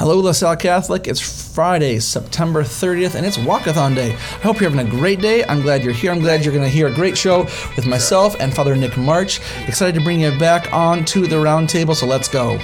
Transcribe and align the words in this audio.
Hello, 0.00 0.18
LaSalle 0.18 0.56
Catholic. 0.56 1.06
It's 1.06 1.20
Friday, 1.54 1.98
September 1.98 2.62
30th, 2.62 3.16
and 3.16 3.26
it's 3.26 3.36
Walkathon 3.36 3.94
Day. 3.94 4.12
I 4.12 4.38
hope 4.38 4.58
you're 4.58 4.70
having 4.70 4.86
a 4.86 4.90
great 4.90 5.20
day. 5.20 5.44
I'm 5.44 5.60
glad 5.60 5.84
you're 5.84 5.92
here. 5.92 6.10
I'm 6.10 6.20
glad 6.20 6.42
you're 6.42 6.54
going 6.54 6.64
to 6.64 6.70
hear 6.70 6.86
a 6.86 6.94
great 6.94 7.18
show 7.18 7.42
with 7.76 7.86
myself 7.86 8.34
and 8.40 8.54
Father 8.54 8.74
Nick 8.74 8.96
March. 8.96 9.42
Excited 9.68 9.94
to 9.96 10.00
bring 10.02 10.20
you 10.20 10.30
back 10.38 10.72
on 10.72 11.04
to 11.04 11.26
the 11.26 11.36
roundtable, 11.36 11.94
so 11.94 12.06
let's 12.06 12.28
go. 12.28 12.58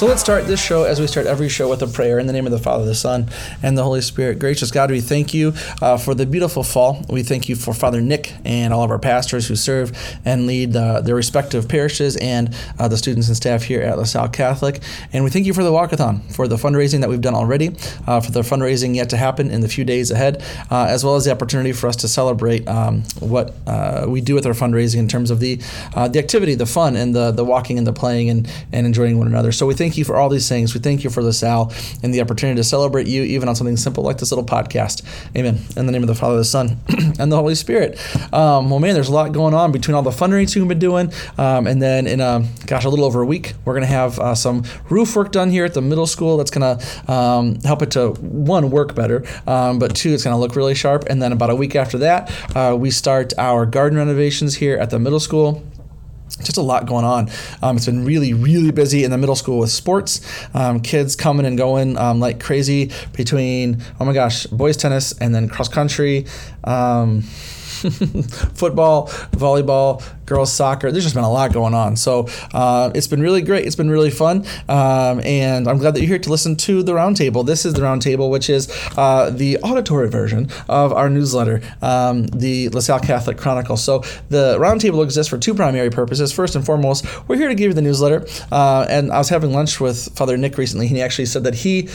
So 0.00 0.06
let's 0.06 0.22
start 0.22 0.46
this 0.46 0.64
show 0.64 0.84
as 0.84 0.98
we 0.98 1.06
start 1.06 1.26
every 1.26 1.50
show 1.50 1.68
with 1.68 1.82
a 1.82 1.86
prayer 1.86 2.18
in 2.18 2.26
the 2.26 2.32
name 2.32 2.46
of 2.46 2.52
the 2.52 2.58
Father, 2.58 2.86
the 2.86 2.94
Son, 2.94 3.28
and 3.62 3.76
the 3.76 3.82
Holy 3.82 4.00
Spirit. 4.00 4.38
Gracious 4.38 4.70
God, 4.70 4.90
we 4.90 5.02
thank 5.02 5.34
you 5.34 5.52
uh, 5.82 5.98
for 5.98 6.14
the 6.14 6.24
beautiful 6.24 6.62
fall. 6.62 7.04
We 7.10 7.22
thank 7.22 7.50
you 7.50 7.54
for 7.54 7.74
Father 7.74 8.00
Nick 8.00 8.32
and 8.42 8.72
all 8.72 8.82
of 8.82 8.90
our 8.90 8.98
pastors 8.98 9.46
who 9.46 9.56
serve 9.56 9.92
and 10.24 10.46
lead 10.46 10.74
uh, 10.74 11.02
their 11.02 11.14
respective 11.14 11.68
parishes 11.68 12.16
and 12.16 12.56
uh, 12.78 12.88
the 12.88 12.96
students 12.96 13.28
and 13.28 13.36
staff 13.36 13.64
here 13.64 13.82
at 13.82 13.98
LaSalle 13.98 14.30
Catholic. 14.30 14.80
And 15.12 15.22
we 15.22 15.28
thank 15.28 15.44
you 15.44 15.52
for 15.52 15.62
the 15.62 15.70
walkathon, 15.70 16.34
for 16.34 16.48
the 16.48 16.56
fundraising 16.56 17.02
that 17.02 17.10
we've 17.10 17.20
done 17.20 17.34
already, 17.34 17.76
uh, 18.06 18.22
for 18.22 18.30
the 18.30 18.40
fundraising 18.40 18.96
yet 18.96 19.10
to 19.10 19.18
happen 19.18 19.50
in 19.50 19.60
the 19.60 19.68
few 19.68 19.84
days 19.84 20.10
ahead, 20.10 20.42
uh, 20.70 20.86
as 20.88 21.04
well 21.04 21.16
as 21.16 21.26
the 21.26 21.30
opportunity 21.30 21.72
for 21.72 21.88
us 21.88 21.96
to 21.96 22.08
celebrate 22.08 22.66
um, 22.68 23.02
what 23.18 23.54
uh, 23.66 24.06
we 24.08 24.22
do 24.22 24.34
with 24.34 24.46
our 24.46 24.54
fundraising 24.54 24.96
in 24.96 25.08
terms 25.08 25.30
of 25.30 25.40
the 25.40 25.56
the 26.08 26.18
activity, 26.18 26.54
the 26.54 26.64
fun, 26.64 26.96
and 26.96 27.14
the 27.14 27.32
the 27.32 27.44
walking 27.44 27.76
and 27.76 27.86
the 27.86 27.92
playing 27.92 28.30
and, 28.30 28.50
and 28.72 28.86
enjoying 28.86 29.18
one 29.18 29.26
another. 29.26 29.52
So 29.52 29.66
we 29.66 29.74
thank 29.74 29.89
you 29.96 30.04
for 30.04 30.16
all 30.16 30.28
these 30.28 30.48
things. 30.48 30.74
We 30.74 30.80
thank 30.80 31.04
you 31.04 31.10
for 31.10 31.22
LaSalle 31.22 31.72
and 32.02 32.12
the 32.12 32.20
opportunity 32.20 32.56
to 32.56 32.64
celebrate 32.64 33.06
you, 33.06 33.22
even 33.22 33.48
on 33.48 33.54
something 33.54 33.76
simple 33.76 34.04
like 34.04 34.18
this 34.18 34.30
little 34.30 34.44
podcast. 34.44 35.02
Amen. 35.36 35.60
In 35.76 35.86
the 35.86 35.92
name 35.92 36.02
of 36.02 36.08
the 36.08 36.14
Father, 36.14 36.36
the 36.36 36.44
Son, 36.44 36.78
and 37.18 37.30
the 37.30 37.36
Holy 37.36 37.54
Spirit. 37.54 37.98
Um, 38.32 38.70
well, 38.70 38.78
man, 38.78 38.94
there's 38.94 39.08
a 39.08 39.12
lot 39.12 39.32
going 39.32 39.54
on 39.54 39.72
between 39.72 39.94
all 39.94 40.02
the 40.02 40.10
fundraising 40.10 40.56
we've 40.56 40.68
been 40.68 40.78
doing, 40.78 41.12
um, 41.38 41.66
and 41.66 41.80
then 41.80 42.06
in 42.06 42.20
a 42.20 42.46
gosh, 42.66 42.84
a 42.84 42.88
little 42.88 43.04
over 43.04 43.22
a 43.22 43.26
week, 43.26 43.54
we're 43.64 43.74
gonna 43.74 43.86
have 43.86 44.18
uh, 44.18 44.34
some 44.34 44.64
roof 44.88 45.16
work 45.16 45.32
done 45.32 45.50
here 45.50 45.64
at 45.64 45.74
the 45.74 45.82
middle 45.82 46.06
school. 46.06 46.36
That's 46.36 46.50
gonna 46.50 46.78
um, 47.08 47.60
help 47.60 47.82
it 47.82 47.90
to 47.92 48.10
one 48.10 48.70
work 48.70 48.94
better, 48.94 49.24
um, 49.46 49.78
but 49.78 49.94
two, 49.94 50.12
it's 50.12 50.24
gonna 50.24 50.38
look 50.38 50.56
really 50.56 50.74
sharp. 50.74 51.04
And 51.08 51.22
then 51.22 51.32
about 51.32 51.50
a 51.50 51.56
week 51.56 51.76
after 51.76 51.98
that, 51.98 52.30
uh, 52.56 52.76
we 52.76 52.90
start 52.90 53.32
our 53.38 53.66
garden 53.66 53.98
renovations 53.98 54.56
here 54.56 54.78
at 54.78 54.90
the 54.90 54.98
middle 54.98 55.20
school 55.20 55.62
just 56.42 56.56
a 56.56 56.62
lot 56.62 56.86
going 56.86 57.04
on. 57.04 57.28
Um, 57.62 57.76
it's 57.76 57.86
been 57.86 58.04
really, 58.04 58.34
really 58.34 58.70
busy 58.70 59.04
in 59.04 59.10
the 59.10 59.18
middle 59.18 59.36
school 59.36 59.58
with 59.58 59.70
sports. 59.70 60.20
Um, 60.54 60.80
kids 60.80 61.16
coming 61.16 61.46
and 61.46 61.56
going 61.56 61.96
um, 61.96 62.20
like 62.20 62.40
crazy 62.40 62.90
between, 63.12 63.82
oh 63.98 64.04
my 64.04 64.12
gosh, 64.12 64.46
boys 64.46 64.76
tennis 64.76 65.12
and 65.18 65.34
then 65.34 65.48
cross 65.48 65.68
country, 65.68 66.26
um, 66.64 67.24
football, 68.54 69.08
volleyball, 69.32 70.02
girls 70.26 70.52
soccer. 70.52 70.92
There's 70.92 71.04
just 71.04 71.14
been 71.14 71.24
a 71.24 71.30
lot 71.30 71.52
going 71.52 71.74
on. 71.74 71.96
So 71.96 72.28
uh, 72.52 72.90
it's 72.94 73.06
been 73.06 73.20
really 73.20 73.42
great. 73.42 73.66
It's 73.66 73.76
been 73.76 73.90
really 73.90 74.10
fun. 74.10 74.46
Um, 74.68 75.20
and 75.24 75.66
I'm 75.66 75.78
glad 75.78 75.94
that 75.94 76.00
you're 76.00 76.08
here 76.08 76.18
to 76.18 76.30
listen 76.30 76.56
to 76.56 76.82
the 76.82 76.92
roundtable. 76.92 77.44
This 77.44 77.64
is 77.64 77.74
the 77.74 77.80
roundtable, 77.80 78.30
which 78.30 78.48
is 78.48 78.70
uh, 78.96 79.30
the 79.30 79.58
auditory 79.58 80.08
version 80.08 80.48
of 80.68 80.92
our 80.92 81.10
newsletter, 81.10 81.62
um, 81.82 82.26
the 82.26 82.68
LaSalle 82.68 83.00
Catholic 83.00 83.38
Chronicle. 83.38 83.76
So 83.76 84.00
the 84.28 84.56
roundtable 84.58 85.02
exists 85.02 85.28
for 85.28 85.38
two 85.38 85.54
primary 85.54 85.90
purposes. 85.90 86.32
First 86.32 86.54
and 86.54 86.64
foremost, 86.64 87.04
we're 87.28 87.36
here 87.36 87.48
to 87.48 87.54
give 87.54 87.68
you 87.68 87.74
the 87.74 87.82
newsletter. 87.82 88.26
Uh, 88.52 88.86
and 88.88 89.10
I 89.10 89.18
was 89.18 89.28
having 89.28 89.52
lunch 89.52 89.80
with 89.80 90.16
Father 90.16 90.36
Nick 90.36 90.58
recently. 90.58 90.86
and 90.86 90.96
He 90.96 91.02
actually 91.02 91.26
said 91.26 91.44
that 91.44 91.54
he 91.54 91.88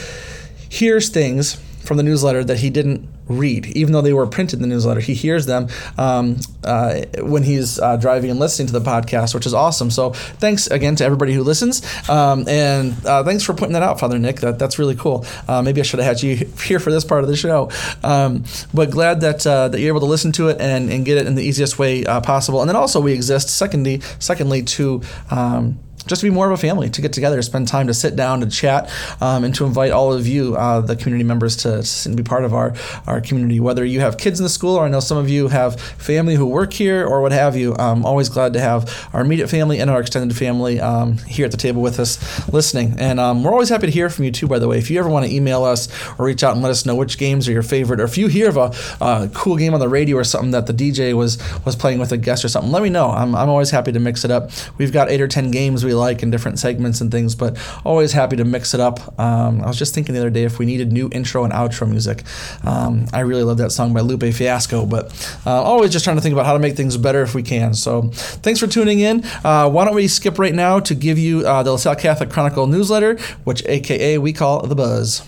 hears 0.68 1.08
things 1.08 1.54
from 1.80 1.96
the 1.96 2.02
newsletter 2.02 2.44
that 2.44 2.58
he 2.58 2.68
didn't 2.68 3.08
read, 3.28 3.66
even 3.68 3.92
though 3.92 4.00
they 4.00 4.12
were 4.12 4.26
printed 4.26 4.58
in 4.58 4.62
the 4.62 4.68
newsletter. 4.68 5.00
He 5.00 5.14
hears 5.14 5.46
them 5.46 5.68
um, 5.98 6.36
uh, 6.64 7.02
when 7.18 7.42
he's 7.42 7.78
uh, 7.78 7.96
driving 7.96 8.30
and 8.30 8.38
listening 8.38 8.66
to 8.68 8.72
the 8.72 8.80
podcast, 8.80 9.34
which 9.34 9.46
is 9.46 9.54
awesome. 9.54 9.90
So 9.90 10.10
thanks 10.10 10.66
again 10.66 10.96
to 10.96 11.04
everybody 11.04 11.32
who 11.32 11.42
listens, 11.42 11.82
um, 12.08 12.48
and 12.48 12.94
uh, 13.06 13.24
thanks 13.24 13.44
for 13.44 13.54
putting 13.54 13.72
that 13.74 13.82
out, 13.82 14.00
Father 14.00 14.18
Nick. 14.18 14.40
That 14.40 14.58
that's 14.58 14.78
really 14.78 14.96
cool. 14.96 15.26
Uh, 15.48 15.62
maybe 15.62 15.80
I 15.80 15.84
should 15.84 16.00
have 16.00 16.06
had 16.06 16.22
you 16.22 16.36
here 16.64 16.78
for 16.78 16.90
this 16.90 17.04
part 17.04 17.22
of 17.22 17.28
the 17.28 17.36
show, 17.36 17.70
um, 18.02 18.44
but 18.72 18.90
glad 18.90 19.20
that 19.20 19.46
uh, 19.46 19.68
that 19.68 19.80
you're 19.80 19.88
able 19.88 20.00
to 20.00 20.06
listen 20.06 20.32
to 20.32 20.48
it 20.48 20.60
and, 20.60 20.90
and 20.90 21.04
get 21.04 21.18
it 21.18 21.26
in 21.26 21.34
the 21.34 21.42
easiest 21.42 21.78
way 21.78 22.04
uh, 22.04 22.20
possible. 22.20 22.60
And 22.60 22.68
then 22.68 22.76
also 22.76 23.00
we 23.00 23.12
exist, 23.12 23.48
secondly, 23.50 24.00
secondly 24.18 24.62
to 24.62 25.02
um, 25.30 25.78
just 26.06 26.20
to 26.20 26.26
be 26.26 26.30
more 26.30 26.46
of 26.46 26.52
a 26.52 26.56
family, 26.56 26.88
to 26.90 27.02
get 27.02 27.12
together, 27.12 27.40
spend 27.42 27.68
time 27.68 27.86
to 27.88 27.94
sit 27.94 28.16
down, 28.16 28.40
to 28.40 28.46
chat, 28.46 28.90
um, 29.20 29.44
and 29.44 29.54
to 29.54 29.64
invite 29.64 29.90
all 29.90 30.12
of 30.12 30.26
you, 30.26 30.56
uh, 30.56 30.80
the 30.80 30.96
community 30.96 31.24
members, 31.24 31.56
to, 31.56 31.82
to 31.82 32.14
be 32.14 32.22
part 32.22 32.44
of 32.44 32.54
our, 32.54 32.74
our 33.06 33.20
community. 33.20 33.60
Whether 33.60 33.84
you 33.84 34.00
have 34.00 34.16
kids 34.16 34.38
in 34.38 34.44
the 34.44 34.50
school, 34.50 34.76
or 34.76 34.84
I 34.84 34.88
know 34.88 35.00
some 35.00 35.18
of 35.18 35.28
you 35.28 35.48
have 35.48 35.80
family 35.80 36.34
who 36.34 36.46
work 36.46 36.72
here, 36.72 37.06
or 37.06 37.20
what 37.20 37.32
have 37.32 37.56
you, 37.56 37.74
I'm 37.76 38.04
always 38.04 38.28
glad 38.28 38.52
to 38.54 38.60
have 38.60 39.08
our 39.12 39.22
immediate 39.22 39.48
family 39.48 39.80
and 39.80 39.90
our 39.90 40.00
extended 40.00 40.36
family 40.36 40.80
um, 40.80 41.18
here 41.18 41.44
at 41.44 41.50
the 41.50 41.56
table 41.56 41.82
with 41.82 41.98
us 41.98 42.48
listening. 42.52 42.94
And 42.98 43.18
um, 43.18 43.42
we're 43.42 43.52
always 43.52 43.68
happy 43.68 43.86
to 43.86 43.92
hear 43.92 44.08
from 44.08 44.24
you, 44.24 44.32
too, 44.32 44.46
by 44.46 44.58
the 44.58 44.68
way. 44.68 44.78
If 44.78 44.90
you 44.90 44.98
ever 44.98 45.08
want 45.08 45.26
to 45.26 45.32
email 45.32 45.64
us 45.64 45.88
or 46.18 46.26
reach 46.26 46.44
out 46.44 46.52
and 46.54 46.62
let 46.62 46.70
us 46.70 46.86
know 46.86 46.94
which 46.94 47.18
games 47.18 47.48
are 47.48 47.52
your 47.52 47.62
favorite, 47.62 48.00
or 48.00 48.04
if 48.04 48.16
you 48.16 48.28
hear 48.28 48.48
of 48.48 48.56
a 48.56 48.72
uh, 49.00 49.28
cool 49.34 49.56
game 49.56 49.74
on 49.74 49.80
the 49.80 49.88
radio 49.88 50.16
or 50.16 50.24
something 50.24 50.52
that 50.52 50.66
the 50.66 50.72
DJ 50.72 51.14
was, 51.14 51.38
was 51.64 51.74
playing 51.74 51.98
with 51.98 52.12
a 52.12 52.16
guest 52.16 52.44
or 52.44 52.48
something, 52.48 52.70
let 52.70 52.82
me 52.82 52.90
know. 52.90 53.10
I'm, 53.10 53.34
I'm 53.34 53.48
always 53.48 53.70
happy 53.70 53.92
to 53.92 53.98
mix 53.98 54.24
it 54.24 54.30
up. 54.30 54.50
We've 54.78 54.92
got 54.92 55.10
eight 55.10 55.20
or 55.20 55.28
10 55.28 55.50
games 55.50 55.84
we 55.84 55.95
like 55.96 56.22
in 56.22 56.30
different 56.30 56.58
segments 56.58 57.00
and 57.00 57.10
things, 57.10 57.34
but 57.34 57.56
always 57.84 58.12
happy 58.12 58.36
to 58.36 58.44
mix 58.44 58.74
it 58.74 58.80
up. 58.80 59.18
Um, 59.18 59.62
I 59.62 59.66
was 59.66 59.78
just 59.78 59.94
thinking 59.94 60.14
the 60.14 60.20
other 60.20 60.30
day 60.30 60.44
if 60.44 60.58
we 60.58 60.66
needed 60.66 60.92
new 60.92 61.08
intro 61.12 61.44
and 61.44 61.52
outro 61.52 61.88
music. 61.88 62.22
Um, 62.64 63.06
I 63.12 63.20
really 63.20 63.42
love 63.42 63.58
that 63.58 63.72
song 63.72 63.92
by 63.92 64.00
Lupe 64.00 64.32
Fiasco, 64.32 64.86
but 64.86 65.12
uh, 65.46 65.62
always 65.62 65.90
just 65.90 66.04
trying 66.04 66.16
to 66.16 66.22
think 66.22 66.32
about 66.32 66.46
how 66.46 66.52
to 66.52 66.58
make 66.58 66.76
things 66.76 66.96
better 66.96 67.22
if 67.22 67.34
we 67.34 67.42
can. 67.42 67.74
So 67.74 68.10
thanks 68.12 68.60
for 68.60 68.66
tuning 68.66 69.00
in. 69.00 69.24
Uh, 69.44 69.68
why 69.68 69.84
don't 69.84 69.94
we 69.94 70.08
skip 70.08 70.38
right 70.38 70.54
now 70.54 70.80
to 70.80 70.94
give 70.94 71.18
you 71.18 71.46
uh, 71.46 71.62
the 71.62 71.72
LaSalle 71.72 71.96
Catholic 71.96 72.30
Chronicle 72.30 72.66
newsletter, 72.66 73.16
which 73.44 73.64
AKA 73.66 74.18
we 74.18 74.32
call 74.32 74.66
The 74.66 74.74
Buzz. 74.74 75.22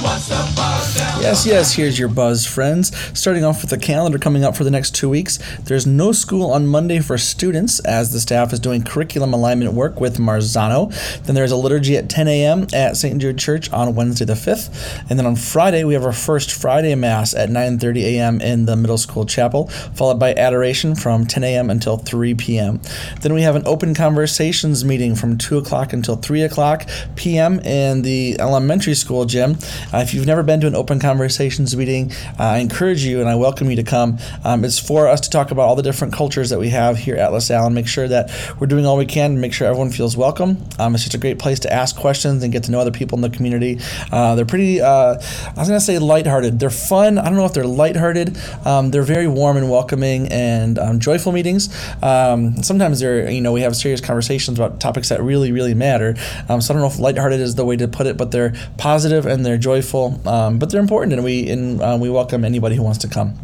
What's 0.00 0.28
the 0.28 0.52
buzz? 0.56 1.07
Yes, 1.20 1.44
yes, 1.44 1.72
here's 1.74 1.98
your 1.98 2.08
buzz, 2.08 2.46
friends. 2.46 2.96
Starting 3.18 3.44
off 3.44 3.60
with 3.60 3.70
the 3.70 3.76
calendar 3.76 4.18
coming 4.20 4.44
up 4.44 4.56
for 4.56 4.62
the 4.62 4.70
next 4.70 4.94
two 4.94 5.08
weeks, 5.08 5.40
there's 5.64 5.84
no 5.84 6.12
school 6.12 6.52
on 6.52 6.68
Monday 6.68 7.00
for 7.00 7.18
students 7.18 7.80
as 7.80 8.12
the 8.12 8.20
staff 8.20 8.52
is 8.52 8.60
doing 8.60 8.84
curriculum 8.84 9.34
alignment 9.34 9.72
work 9.72 10.00
with 10.00 10.18
Marzano. 10.18 10.94
Then 11.24 11.34
there's 11.34 11.50
a 11.50 11.56
liturgy 11.56 11.96
at 11.96 12.08
10 12.08 12.28
a.m. 12.28 12.66
at 12.72 12.96
St. 12.96 13.20
Jude 13.20 13.36
Church 13.36 13.68
on 13.72 13.96
Wednesday 13.96 14.24
the 14.26 14.34
5th. 14.34 15.10
And 15.10 15.18
then 15.18 15.26
on 15.26 15.34
Friday, 15.34 15.82
we 15.82 15.94
have 15.94 16.04
our 16.04 16.12
first 16.12 16.52
Friday 16.52 16.94
Mass 16.94 17.34
at 17.34 17.48
9.30 17.50 18.02
a.m. 18.04 18.40
in 18.40 18.66
the 18.66 18.76
middle 18.76 18.96
school 18.96 19.26
chapel, 19.26 19.66
followed 19.66 20.20
by 20.20 20.34
adoration 20.34 20.94
from 20.94 21.26
10 21.26 21.42
a.m. 21.42 21.68
until 21.68 21.98
3 21.98 22.36
p.m. 22.36 22.80
Then 23.22 23.34
we 23.34 23.42
have 23.42 23.56
an 23.56 23.66
open 23.66 23.92
conversations 23.92 24.84
meeting 24.84 25.16
from 25.16 25.36
2 25.36 25.58
o'clock 25.58 25.92
until 25.92 26.14
3 26.14 26.42
o'clock 26.42 26.88
p.m. 27.16 27.58
in 27.60 28.02
the 28.02 28.36
elementary 28.38 28.94
school 28.94 29.24
gym. 29.24 29.56
Uh, 29.92 29.98
if 29.98 30.14
you've 30.14 30.26
never 30.26 30.44
been 30.44 30.60
to 30.60 30.68
an 30.68 30.76
open 30.76 31.00
conversations 31.08 31.74
meeting, 31.74 32.12
uh, 32.38 32.56
I 32.56 32.58
encourage 32.58 33.02
you 33.02 33.20
and 33.20 33.30
I 33.30 33.34
welcome 33.34 33.70
you 33.70 33.76
to 33.76 33.82
come. 33.82 34.18
Um, 34.44 34.62
it's 34.62 34.78
for 34.78 35.08
us 35.08 35.20
to 35.20 35.30
talk 35.30 35.50
about 35.50 35.62
all 35.62 35.74
the 35.74 35.82
different 35.82 36.12
cultures 36.12 36.50
that 36.50 36.58
we 36.58 36.68
have 36.68 36.98
here 36.98 37.16
at 37.16 37.32
LaSalle 37.32 37.64
and 37.64 37.74
make 37.74 37.88
sure 37.88 38.06
that 38.08 38.30
we're 38.60 38.66
doing 38.66 38.84
all 38.84 38.98
we 38.98 39.06
can 39.06 39.34
to 39.34 39.40
make 39.40 39.54
sure 39.54 39.66
everyone 39.66 39.90
feels 39.90 40.18
welcome. 40.18 40.62
Um, 40.78 40.94
it's 40.94 41.04
just 41.04 41.14
a 41.14 41.18
great 41.18 41.38
place 41.38 41.60
to 41.60 41.72
ask 41.72 41.96
questions 41.96 42.42
and 42.42 42.52
get 42.52 42.64
to 42.64 42.70
know 42.70 42.78
other 42.78 42.90
people 42.90 43.16
in 43.16 43.22
the 43.22 43.30
community. 43.30 43.78
Uh, 44.12 44.34
they're 44.34 44.44
pretty, 44.44 44.82
uh, 44.82 45.14
I 45.14 45.54
was 45.56 45.68
going 45.68 45.80
to 45.80 45.80
say 45.80 45.98
lighthearted. 45.98 46.60
They're 46.60 46.68
fun. 46.68 47.16
I 47.16 47.24
don't 47.24 47.36
know 47.36 47.46
if 47.46 47.54
they're 47.54 47.64
lighthearted. 47.64 48.36
Um, 48.66 48.90
they're 48.90 49.02
very 49.02 49.28
warm 49.28 49.56
and 49.56 49.70
welcoming 49.70 50.30
and 50.30 50.78
um, 50.78 51.00
joyful 51.00 51.32
meetings. 51.32 51.74
Um, 52.02 52.62
sometimes 52.62 53.00
they're, 53.00 53.30
you 53.30 53.40
know, 53.40 53.54
we 53.54 53.62
have 53.62 53.74
serious 53.76 54.02
conversations 54.02 54.58
about 54.58 54.78
topics 54.78 55.08
that 55.08 55.22
really, 55.22 55.52
really 55.52 55.72
matter. 55.72 56.16
Um, 56.50 56.60
so 56.60 56.74
I 56.74 56.76
don't 56.76 56.82
know 56.82 56.92
if 56.94 56.98
lighthearted 56.98 57.40
is 57.40 57.54
the 57.54 57.64
way 57.64 57.78
to 57.78 57.88
put 57.88 58.06
it, 58.06 58.18
but 58.18 58.30
they're 58.30 58.52
positive 58.76 59.24
and 59.24 59.46
they're 59.46 59.56
joyful, 59.56 60.20
but 60.22 60.68
they're 60.68 60.82
important, 60.82 60.97
and 61.02 61.24
we 61.24 61.50
uh, 61.50 61.96
we 61.96 62.10
welcome 62.10 62.44
anybody 62.44 62.76
who 62.76 62.82
wants 62.82 62.98
to 62.98 63.08
come. 63.08 63.34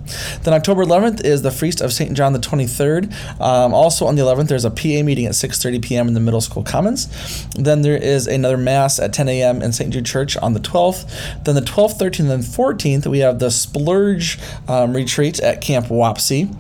Then 0.43 0.55
October 0.55 0.85
11th 0.85 1.25
is 1.25 1.43
the 1.43 1.51
feast 1.51 1.81
of 1.81 1.93
Saint 1.93 2.15
John 2.15 2.33
the 2.33 2.39
23rd. 2.39 3.41
Um, 3.41 3.73
also 3.75 4.07
on 4.07 4.17
the 4.17 4.23
11th, 4.23 4.49
there's 4.49 4.65
a 4.65 4.71
PA 4.71 5.03
meeting 5.03 5.27
at 5.27 5.33
6:30 5.33 5.83
p.m. 5.83 6.09
in 6.09 6.15
the 6.15 6.21
Middle 6.21 6.41
School 6.41 6.63
Commons. 6.63 7.09
Then 7.55 7.83
there 7.83 7.97
is 7.97 8.27
another 8.27 8.57
mass 8.57 8.99
at 8.99 9.13
10 9.13 9.29
a.m. 9.29 9.63
in 9.63 9.73
St. 9.73 9.93
Jude 9.93 10.07
Church 10.07 10.37
on 10.37 10.53
the 10.53 10.61
12th. 10.61 11.45
Then 11.45 11.55
the 11.55 11.61
12th, 11.61 11.99
13th, 11.99 12.31
and 12.31 12.43
14th, 12.43 13.07
we 13.07 13.21
have 13.21 13.39
the 13.39 13.51
Splurge 13.51 14.39
um, 14.69 14.95
retreat 14.95 15.41
at 15.41 15.61
Camp 15.61 15.87
Wapsie. 15.87 16.55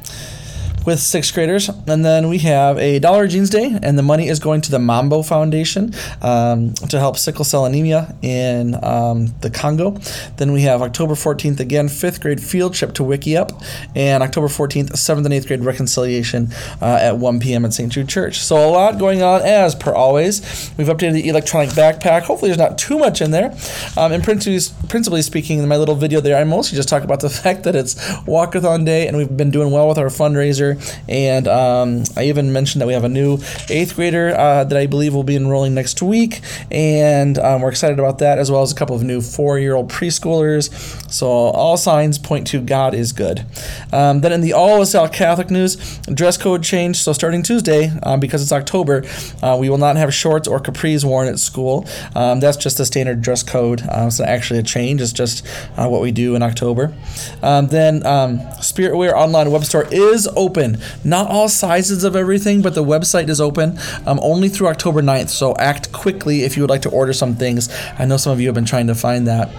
With 0.86 1.00
sixth 1.00 1.34
graders. 1.34 1.68
And 1.86 2.04
then 2.04 2.28
we 2.28 2.38
have 2.38 2.78
a 2.78 2.98
Dollar 2.98 3.26
Jeans 3.26 3.50
Day, 3.50 3.78
and 3.82 3.98
the 3.98 4.02
money 4.02 4.28
is 4.28 4.38
going 4.38 4.60
to 4.62 4.70
the 4.70 4.78
Mambo 4.78 5.22
Foundation 5.22 5.94
um, 6.22 6.74
to 6.74 6.98
help 6.98 7.16
sickle 7.16 7.44
cell 7.44 7.64
anemia 7.64 8.14
in 8.22 8.82
um, 8.84 9.34
the 9.40 9.50
Congo. 9.50 9.92
Then 10.36 10.52
we 10.52 10.62
have 10.62 10.82
October 10.82 11.14
14th, 11.14 11.60
again, 11.60 11.88
fifth 11.88 12.20
grade 12.20 12.42
field 12.42 12.74
trip 12.74 12.94
to 12.94 13.02
Wickiup, 13.02 13.64
and 13.94 14.22
October 14.22 14.48
14th, 14.48 14.96
seventh 14.96 15.26
and 15.26 15.34
eighth 15.34 15.46
grade 15.46 15.64
reconciliation 15.64 16.48
uh, 16.80 16.98
at 17.00 17.18
1 17.18 17.40
p.m. 17.40 17.64
at 17.64 17.72
St. 17.72 17.90
Jude 17.92 18.08
Church. 18.08 18.38
So 18.38 18.56
a 18.56 18.70
lot 18.70 18.98
going 18.98 19.22
on 19.22 19.42
as 19.42 19.74
per 19.74 19.92
always. 19.92 20.40
We've 20.76 20.88
updated 20.88 21.14
the 21.14 21.28
electronic 21.28 21.70
backpack. 21.70 22.22
Hopefully, 22.22 22.50
there's 22.50 22.58
not 22.58 22.78
too 22.78 22.98
much 22.98 23.20
in 23.20 23.30
there. 23.30 23.56
Um, 23.96 24.12
and 24.12 24.22
principally 24.22 25.22
speaking, 25.22 25.58
in 25.58 25.68
my 25.68 25.76
little 25.76 25.94
video 25.94 26.20
there, 26.20 26.36
I 26.36 26.44
mostly 26.44 26.76
just 26.76 26.88
talk 26.88 27.02
about 27.02 27.20
the 27.20 27.30
fact 27.44 27.64
that 27.64 27.74
it's 27.74 27.94
Walkathon 28.24 28.84
Day, 28.84 29.06
and 29.06 29.16
we've 29.16 29.34
been 29.36 29.50
doing 29.50 29.70
well 29.70 29.88
with 29.88 29.98
our 29.98 30.06
fundraiser. 30.06 30.73
And 31.08 31.48
um, 31.48 32.04
I 32.16 32.24
even 32.24 32.52
mentioned 32.52 32.80
that 32.82 32.86
we 32.86 32.92
have 32.92 33.04
a 33.04 33.08
new 33.08 33.38
eighth 33.68 33.96
grader 33.96 34.34
uh, 34.36 34.64
that 34.64 34.76
I 34.76 34.86
believe 34.86 35.14
will 35.14 35.22
be 35.24 35.36
enrolling 35.36 35.74
next 35.74 36.02
week, 36.02 36.40
and 36.70 37.38
um, 37.38 37.62
we're 37.62 37.70
excited 37.70 37.98
about 37.98 38.18
that, 38.18 38.38
as 38.38 38.50
well 38.50 38.62
as 38.62 38.72
a 38.72 38.74
couple 38.74 38.96
of 38.96 39.02
new 39.02 39.20
four-year-old 39.20 39.90
preschoolers. 39.90 40.70
So 41.10 41.26
all 41.26 41.76
signs 41.76 42.18
point 42.18 42.46
to 42.48 42.60
God 42.60 42.94
is 42.94 43.12
good. 43.12 43.44
Um, 43.92 44.20
then 44.20 44.32
in 44.32 44.40
the 44.40 44.52
all 44.52 44.78
LaSalle 44.78 45.08
Catholic 45.08 45.50
news, 45.50 45.76
dress 46.12 46.36
code 46.36 46.62
change. 46.62 46.96
So 46.96 47.12
starting 47.12 47.42
Tuesday, 47.42 47.92
um, 48.02 48.20
because 48.20 48.42
it's 48.42 48.52
October, 48.52 49.04
uh, 49.42 49.56
we 49.60 49.68
will 49.68 49.78
not 49.78 49.96
have 49.96 50.12
shorts 50.12 50.48
or 50.48 50.60
capris 50.60 51.04
worn 51.04 51.28
at 51.28 51.38
school. 51.38 51.86
Um, 52.14 52.40
that's 52.40 52.56
just 52.56 52.78
the 52.78 52.84
standard 52.84 53.20
dress 53.22 53.42
code. 53.42 53.82
Um, 53.90 54.08
it's 54.08 54.18
not 54.18 54.28
actually 54.28 54.60
a 54.60 54.62
change. 54.62 55.00
It's 55.00 55.12
just 55.12 55.46
uh, 55.76 55.88
what 55.88 56.00
we 56.00 56.10
do 56.12 56.34
in 56.34 56.42
October. 56.42 56.92
Then 57.40 58.06
um, 58.06 58.40
Spiritware 58.60 59.12
online 59.12 59.50
web 59.50 59.64
store 59.64 59.86
is 59.90 60.28
open. 60.36 60.63
Not 61.04 61.30
all 61.30 61.48
sizes 61.48 62.04
of 62.04 62.16
everything, 62.16 62.62
but 62.62 62.74
the 62.74 62.84
website 62.84 63.28
is 63.28 63.40
open 63.40 63.78
um, 64.06 64.18
only 64.22 64.48
through 64.48 64.68
October 64.68 65.02
9th. 65.02 65.28
So 65.28 65.54
act 65.56 65.92
quickly 65.92 66.42
if 66.42 66.56
you 66.56 66.62
would 66.62 66.70
like 66.70 66.82
to 66.82 66.90
order 66.90 67.12
some 67.12 67.34
things. 67.36 67.68
I 67.98 68.04
know 68.04 68.16
some 68.16 68.32
of 68.32 68.40
you 68.40 68.48
have 68.48 68.54
been 68.54 68.64
trying 68.64 68.88
to 68.88 68.94
find 68.94 69.26
that. 69.26 69.50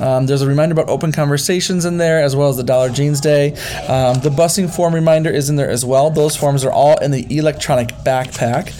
Um, 0.00 0.26
there's 0.26 0.42
a 0.42 0.46
reminder 0.46 0.74
about 0.74 0.88
open 0.88 1.12
conversations 1.12 1.84
in 1.84 1.98
there, 1.98 2.22
as 2.22 2.36
well 2.36 2.48
as 2.48 2.56
the 2.56 2.62
Dollar 2.62 2.90
Jeans 2.90 3.20
Day. 3.20 3.52
Um, 3.88 4.20
the 4.20 4.30
busing 4.30 4.72
form 4.74 4.94
reminder 4.94 5.30
is 5.30 5.50
in 5.50 5.56
there 5.56 5.70
as 5.70 5.84
well. 5.84 6.10
Those 6.10 6.36
forms 6.36 6.64
are 6.64 6.70
all 6.70 6.96
in 6.98 7.10
the 7.10 7.26
electronic 7.36 7.88
backpack. 8.04 8.72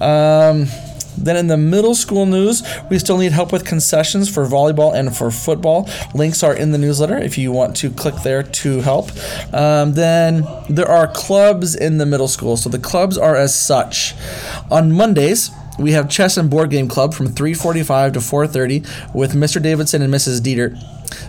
Um, 0.00 0.66
then 1.16 1.36
in 1.36 1.46
the 1.46 1.56
middle 1.56 1.94
school 1.94 2.26
news, 2.26 2.62
we 2.90 2.98
still 2.98 3.18
need 3.18 3.32
help 3.32 3.52
with 3.52 3.64
concessions 3.64 4.32
for 4.32 4.46
volleyball 4.46 4.94
and 4.94 5.16
for 5.16 5.30
football. 5.30 5.88
Links 6.14 6.42
are 6.42 6.54
in 6.54 6.72
the 6.72 6.78
newsletter 6.78 7.18
if 7.18 7.38
you 7.38 7.52
want 7.52 7.76
to 7.76 7.90
click 7.90 8.14
there 8.22 8.42
to 8.42 8.80
help. 8.80 9.10
Um, 9.54 9.94
then 9.94 10.46
there 10.68 10.88
are 10.88 11.06
clubs 11.06 11.74
in 11.74 11.98
the 11.98 12.06
middle 12.06 12.28
school. 12.28 12.56
So 12.56 12.68
the 12.68 12.78
clubs 12.78 13.16
are 13.18 13.36
as 13.36 13.54
such. 13.54 14.14
On 14.70 14.92
Mondays, 14.92 15.50
we 15.78 15.92
have 15.92 16.08
chess 16.08 16.36
and 16.36 16.48
board 16.48 16.70
game 16.70 16.88
club 16.88 17.14
from 17.14 17.28
3:45 17.28 18.12
to 18.14 18.20
4:30 18.20 18.84
with 19.14 19.34
Mr. 19.34 19.60
Davidson 19.60 20.02
and 20.02 20.12
Mrs. 20.12 20.40
Dieter. 20.40 20.78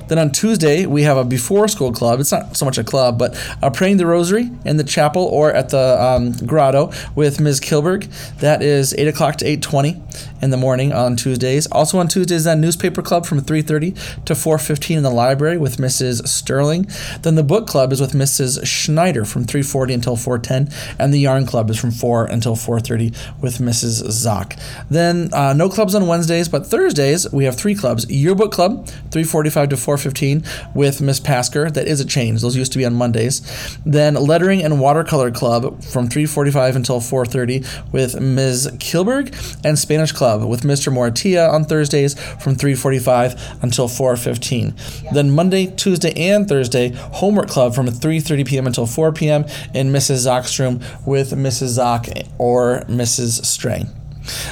Then 0.08 0.20
on 0.20 0.32
Tuesday, 0.32 0.86
we 0.86 1.04
have 1.04 1.18
a 1.18 1.24
before 1.24 1.68
school 1.68 1.92
club. 1.92 2.20
It's 2.20 2.32
not 2.32 2.56
so 2.56 2.66
much 2.66 2.78
a 2.78 2.84
club, 2.84 3.18
but 3.18 3.36
uh, 3.62 3.70
praying 3.70 3.98
the 3.98 4.06
rosary 4.06 4.50
in 4.66 4.78
the 4.78 4.84
chapel 4.84 5.24
or 5.24 5.52
at 5.52 5.70
the 5.70 6.02
um, 6.02 6.32
grotto 6.46 6.92
with 7.16 7.40
Ms. 7.40 7.60
Kilberg. 7.60 8.08
That 8.40 8.62
is 8.62 8.94
8 8.94 9.08
o'clock 9.08 9.36
to 9.38 9.46
8.20 9.46 10.42
in 10.42 10.50
the 10.50 10.58
morning 10.58 10.94
on 10.94 11.16
Tuesdays. 11.16 11.68
Also 11.68 11.98
on 12.00 12.08
Tuesdays, 12.08 12.44
then 12.44 12.62
newspaper 12.62 13.02
club 13.02 13.26
from 13.26 13.42
3.30 13.42 14.26
to 14.26 14.34
4.15 14.34 14.98
in 14.98 15.04
the 15.04 15.10
library 15.10 15.58
with 15.58 15.78
Mrs. 15.78 16.28
Sterling. 16.28 16.88
Then 17.22 17.36
the 17.36 17.44
book 17.44 17.68
club 17.68 17.92
is 17.92 18.02
with 18.02 18.14
Mrs. 18.14 18.66
Schneider 18.66 19.26
from 19.26 19.46
3.40 19.46 19.94
until 19.94 20.16
4.10. 20.16 20.96
And 21.00 21.14
the 21.14 21.20
yarn 21.20 21.46
club 21.46 21.70
is 21.70 21.80
from 21.80 21.92
4 21.92 22.26
until 22.26 22.56
4.30 22.56 23.42
with 23.42 23.58
Mrs. 23.58 24.04
Zock. 24.08 24.60
Then 24.90 25.34
uh, 25.34 25.54
no 25.54 25.70
clubs 25.70 25.96
on 25.96 26.08
Wednesdays, 26.08 26.50
but 26.50 26.66
Thursdays, 26.66 27.32
we 27.32 27.46
have 27.46 27.56
three 27.56 27.76
clubs. 27.76 28.10
Yearbook 28.10 28.52
club, 28.52 28.88
3.45 29.10 29.67
to 29.70 29.76
4.15 29.76 30.76
with 30.76 31.02
Miss 31.02 31.20
Pasker. 31.20 31.74
That 31.74 31.88
is 31.88 32.00
a 32.00 32.06
change. 32.06 32.42
Those 32.42 32.56
used 32.56 32.72
to 32.74 32.78
be 32.78 32.86
on 32.86 32.94
Mondays. 32.94 33.42
Then 33.86 34.16
lettering 34.16 34.64
and 34.64 34.80
watercolor 34.80 35.32
club 35.32 35.84
from 35.84 36.08
3.45 36.08 36.76
until 36.76 37.00
4.30 37.00 37.92
with 37.92 38.20
Ms. 38.20 38.70
Kilberg. 38.80 39.34
And 39.64 39.78
Spanish 39.78 40.12
club 40.12 40.44
with 40.44 40.62
Mr. 40.62 40.92
Moratia 40.92 41.52
on 41.52 41.66
Thursdays 41.66 42.14
from 42.42 42.56
3.45 42.56 43.64
until 43.64 43.88
4.15. 43.88 45.12
Then 45.14 45.32
Monday, 45.32 45.68
Tuesday, 45.68 46.14
and 46.32 46.48
Thursday, 46.48 46.90
homework 46.90 47.50
club 47.50 47.76
from 47.76 47.88
3.30 47.88 48.48
p.m. 48.48 48.68
until 48.68 48.86
4 48.86 49.12
p.m. 49.14 49.46
in 49.74 49.92
Mrs. 49.92 50.28
Zock's 50.28 50.58
room 50.60 50.82
with 51.06 51.32
Mrs. 51.32 51.78
Zock 51.78 52.28
or 52.38 52.82
Mrs. 52.88 53.46
Strang. 53.46 53.90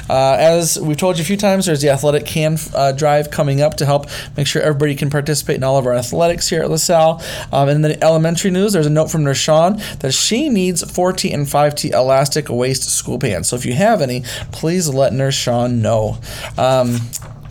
Uh, 0.08 0.36
as 0.38 0.78
we've 0.80 0.96
told 0.96 1.18
you 1.18 1.22
a 1.22 1.26
few 1.26 1.36
times, 1.36 1.66
there's 1.66 1.82
the 1.82 1.90
athletic 1.90 2.26
can 2.26 2.56
uh, 2.74 2.92
drive 2.92 3.30
coming 3.30 3.60
up 3.60 3.74
to 3.76 3.86
help 3.86 4.06
make 4.36 4.46
sure 4.46 4.62
everybody 4.62 4.94
can 4.94 5.10
participate 5.10 5.56
in 5.56 5.64
all 5.64 5.78
of 5.78 5.86
our 5.86 5.94
athletics 5.94 6.48
here 6.48 6.62
at 6.62 6.70
LaSalle. 6.70 7.22
Um, 7.52 7.68
and 7.68 7.84
then 7.84 7.98
elementary 8.02 8.50
news, 8.50 8.72
there's 8.72 8.86
a 8.86 8.90
note 8.90 9.10
from 9.10 9.24
Rashawn 9.24 9.98
that 10.00 10.12
she 10.12 10.48
needs 10.48 10.82
4T 10.82 11.32
and 11.32 11.46
5T 11.46 11.92
elastic 11.92 12.48
waist 12.48 12.84
school 12.84 13.18
pants. 13.18 13.48
So 13.48 13.56
if 13.56 13.66
you 13.66 13.74
have 13.74 14.02
any, 14.02 14.22
please 14.52 14.88
let 14.88 15.12
Nurse 15.12 15.34
Sean 15.34 15.82
know. 15.82 16.18
Um, 16.56 16.98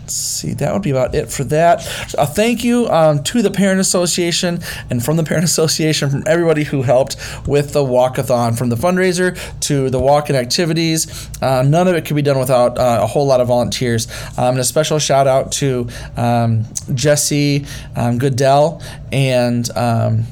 Let's 0.06 0.14
see, 0.14 0.54
that 0.54 0.72
would 0.72 0.82
be 0.82 0.90
about 0.90 1.16
it 1.16 1.32
for 1.32 1.42
that. 1.42 1.84
A 2.16 2.28
thank 2.28 2.62
you 2.62 2.86
um, 2.90 3.24
to 3.24 3.42
the 3.42 3.50
Parent 3.50 3.80
Association 3.80 4.60
and 4.88 5.04
from 5.04 5.16
the 5.16 5.24
Parent 5.24 5.44
Association, 5.52 6.10
from 6.10 6.22
everybody 6.28 6.62
who 6.62 6.82
helped 6.82 7.16
with 7.44 7.72
the 7.72 7.82
walkathon, 7.82 8.56
from 8.56 8.68
the 8.68 8.76
fundraiser 8.76 9.36
to 9.62 9.90
the 9.90 9.98
walk 9.98 10.30
in 10.30 10.36
activities. 10.36 11.28
Uh, 11.42 11.64
none 11.66 11.88
of 11.88 11.96
it 11.96 12.04
could 12.04 12.14
be 12.14 12.22
done 12.22 12.38
without 12.38 12.78
uh, 12.78 13.00
a 13.02 13.06
whole 13.08 13.26
lot 13.26 13.40
of 13.40 13.48
volunteers. 13.48 14.06
Um, 14.38 14.50
and 14.50 14.60
a 14.60 14.64
special 14.64 15.00
shout 15.00 15.26
out 15.26 15.50
to 15.52 15.88
um, 16.16 16.66
Jesse 16.94 17.66
um, 17.96 18.18
Goodell 18.18 18.80
and 19.10 19.68
um, 19.76 20.22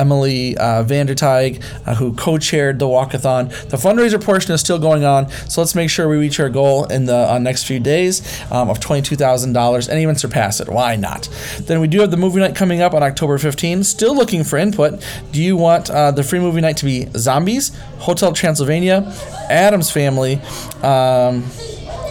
Emily 0.00 0.56
uh, 0.56 0.82
Vanderteig, 0.84 1.62
uh, 1.86 1.94
who 1.94 2.14
co-chaired 2.14 2.78
the 2.78 2.86
walkathon. 2.86 3.50
The 3.68 3.76
fundraiser 3.76 4.22
portion 4.22 4.52
is 4.54 4.60
still 4.60 4.78
going 4.78 5.04
on, 5.04 5.28
so 5.48 5.60
let's 5.60 5.74
make 5.74 5.90
sure 5.90 6.08
we 6.08 6.16
reach 6.16 6.40
our 6.40 6.48
goal 6.48 6.84
in 6.86 7.04
the 7.04 7.30
uh, 7.32 7.38
next 7.38 7.64
few 7.64 7.78
days 7.80 8.22
um, 8.50 8.70
of 8.70 8.80
twenty-two 8.80 9.16
thousand 9.16 9.52
dollars 9.52 9.88
and 9.88 10.00
even 10.00 10.16
surpass 10.16 10.60
it. 10.60 10.68
Why 10.68 10.96
not? 10.96 11.28
Then 11.60 11.80
we 11.80 11.88
do 11.88 12.00
have 12.00 12.10
the 12.10 12.16
movie 12.16 12.40
night 12.40 12.56
coming 12.56 12.80
up 12.80 12.94
on 12.94 13.02
October 13.02 13.38
15. 13.38 13.84
Still 13.84 14.14
looking 14.14 14.44
for 14.44 14.56
input. 14.58 15.04
Do 15.32 15.42
you 15.42 15.56
want 15.56 15.90
uh, 15.90 16.10
the 16.10 16.22
free 16.22 16.38
movie 16.40 16.60
night 16.60 16.76
to 16.78 16.84
be 16.84 17.06
Zombies, 17.16 17.76
Hotel 17.98 18.32
Transylvania, 18.32 19.12
Addams 19.50 19.90
Family? 19.90 20.40
Um, 20.82 21.42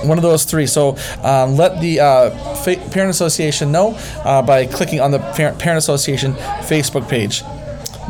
one 0.07 0.18
of 0.18 0.21
those 0.21 0.45
three. 0.45 0.65
So 0.65 0.95
um, 1.24 1.56
let 1.57 1.81
the 1.81 2.00
uh, 2.00 2.30
fa- 2.56 2.81
Parent 2.91 3.09
Association 3.09 3.71
know 3.71 3.95
uh, 4.24 4.41
by 4.41 4.65
clicking 4.65 5.01
on 5.01 5.12
the 5.12 5.19
Parent 5.19 5.77
Association 5.77 6.33
Facebook 6.33 7.09
page. 7.09 7.44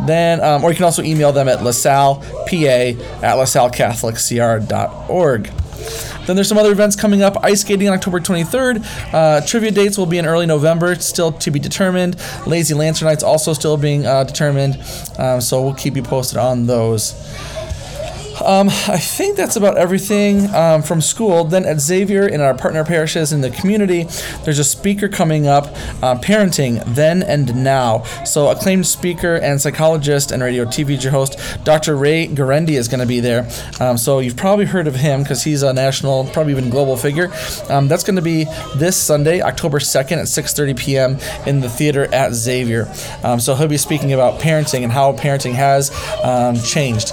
Then, 0.06 0.42
um, 0.42 0.64
or 0.64 0.70
you 0.72 0.76
can 0.76 0.86
also 0.86 1.04
email 1.04 1.32
them 1.32 1.48
at 1.48 1.60
lasallepa 1.60 3.00
at 3.24 3.38
lasallecatholiccr.org. 3.38 5.52
Then 6.26 6.36
there's 6.36 6.48
some 6.48 6.58
other 6.60 6.72
events 6.72 6.96
coming 6.96 7.24
up. 7.24 7.44
Ice 7.44 7.62
skating 7.62 7.88
on 7.88 7.96
October 7.96 8.20
23rd. 8.20 9.14
Uh, 9.14 9.42
trivia 9.48 9.72
dates 9.72 9.98
will 9.98 10.06
be 10.06 10.20
in 10.20 10.28
early 10.28 10.46
November, 10.46 10.94
still 10.96 11.32
to 11.32 11.50
be 11.50 11.58
determined. 11.58 12.18
Lazy 12.46 12.76
Lancer 12.76 13.06
Nights 13.06 13.24
also 13.24 13.54
still 13.54 13.78
being 13.78 14.06
uh, 14.06 14.26
determined. 14.26 14.78
Um, 15.18 15.42
so 15.42 15.64
we'll 15.64 15.74
keep 15.74 15.96
you 15.96 16.04
posted 16.04 16.38
on 16.38 16.68
those. 16.68 17.16
Um, 18.46 18.70
I 18.70 18.98
think 18.98 19.36
that's 19.36 19.56
about 19.56 19.78
everything 19.78 20.54
um, 20.54 20.82
from 20.82 21.02
school. 21.02 21.44
Then 21.44 21.66
at 21.66 21.80
Xavier, 21.80 22.28
in 22.28 22.42
our 22.42 22.54
partner 22.54 22.86
parishes 22.86 23.34
in 23.34 23.42
the 23.42 23.50
community, 23.50 24.04
there's 24.44 24.60
a 24.60 24.64
speaker 24.64 25.08
coming 25.10 25.48
up, 25.48 25.66
uh, 26.02 26.16
Parenting 26.20 26.84
Then 26.96 27.24
and 27.24 27.64
Now. 27.64 28.04
So, 28.24 28.50
acclaimed 28.50 28.88
speaker 28.88 29.36
and 29.36 29.60
psychologist 29.60 30.32
and 30.32 30.42
radio 30.42 30.66
TV 30.66 31.00
host, 31.10 31.40
Dr. 31.64 31.96
Ray 31.96 32.28
Guarendi, 32.28 32.72
is 32.72 32.88
going 32.88 33.00
to 33.00 33.06
be 33.06 33.20
there. 33.20 33.50
Um, 33.80 33.98
so, 33.98 34.20
you've 34.20 34.38
probably 34.38 34.66
heard 34.66 34.88
of 34.88 34.96
him 34.96 35.24
because 35.24 35.44
he's 35.44 35.64
a 35.64 35.74
national, 35.74 36.26
probably 36.26 36.54
even 36.54 36.70
global 36.70 36.98
figure. 36.98 37.32
Um, 37.70 37.88
that's 37.88 38.04
going 38.04 38.16
to 38.16 38.22
be 38.22 38.46
this 38.76 38.98
Sunday, 38.98 39.42
October 39.42 39.80
2nd 39.80 40.18
at 40.18 40.28
6:30 40.28 40.78
p.m. 40.78 41.18
in 41.46 41.60
the 41.60 41.70
theater 41.70 42.14
at 42.14 42.34
Xavier. 42.34 42.92
Um, 43.24 43.40
so, 43.40 43.56
he'll 43.56 43.68
be 43.68 43.78
speaking 43.78 44.14
about 44.14 44.40
parenting 44.40 44.84
and 44.84 44.92
how 44.92 45.14
parenting 45.14 45.54
has 45.54 45.92
um, 46.24 46.56
changed. 46.56 47.12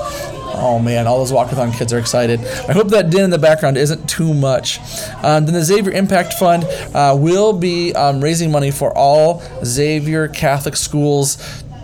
Oh 0.59 0.79
man, 0.79 1.07
all 1.07 1.19
those 1.19 1.33
walkathon 1.33 1.77
kids 1.77 1.93
are 1.93 1.99
excited. 1.99 2.41
I 2.41 2.73
hope 2.73 2.89
that 2.89 3.11
din 3.11 3.25
in 3.25 3.31
the 3.31 3.39
background 3.39 3.77
isn't 3.77 4.09
too 4.09 4.33
much. 4.33 4.79
Um, 5.23 5.45
then 5.45 5.53
the 5.53 5.63
Xavier 5.63 5.93
Impact 5.93 6.33
Fund 6.35 6.65
uh, 6.95 7.15
will 7.19 7.53
be 7.53 7.93
um, 7.95 8.23
raising 8.23 8.51
money 8.51 8.71
for 8.71 8.97
all 8.97 9.43
Xavier 9.65 10.29
Catholic 10.29 10.77
schools 10.77 11.37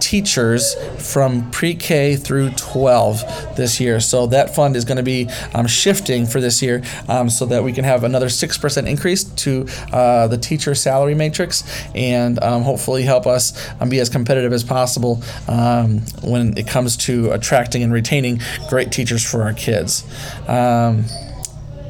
teachers 0.03 0.75
from 0.99 1.49
pre-K 1.53 2.17
through 2.17 2.51
12 2.51 3.57
this 3.57 3.81
year. 3.81 4.01
So 4.01 4.27
that 4.27 4.55
fund 4.55 4.75
is 4.75 4.85
going 4.85 4.97
to 4.97 5.03
be 5.05 5.31
um, 5.55 5.69
shifting 5.69 6.27
for 6.27 6.41
this 6.41 6.61
year, 6.61 6.83
um, 7.09 7.31
so 7.31 7.47
that 7.47 7.63
we 7.63 7.73
can 7.73 7.85
have 7.85 8.03
another 8.03 8.29
six 8.29 8.59
percent 8.59 8.89
increase 8.89 9.23
to 9.23 9.67
uh, 9.93 10.27
the 10.27 10.37
teacher 10.37 10.75
salary 10.75 11.15
matrix, 11.15 11.63
and 11.95 12.43
um, 12.43 12.63
hopefully 12.63 13.03
help 13.03 13.27
us 13.27 13.71
um, 13.81 13.89
be 13.89 14.01
as 14.01 14.09
competitive 14.09 14.53
as 14.53 14.65
possible 14.65 15.23
um, 15.47 16.01
when 16.23 16.59
it 16.59 16.67
comes 16.67 16.97
to 16.97 17.31
attracting 17.31 17.83
and 17.83 17.93
retaining 17.93 18.41
great 18.69 18.91
teachers 18.91 19.29
for 19.29 19.43
our 19.43 19.53
kids. 19.53 20.03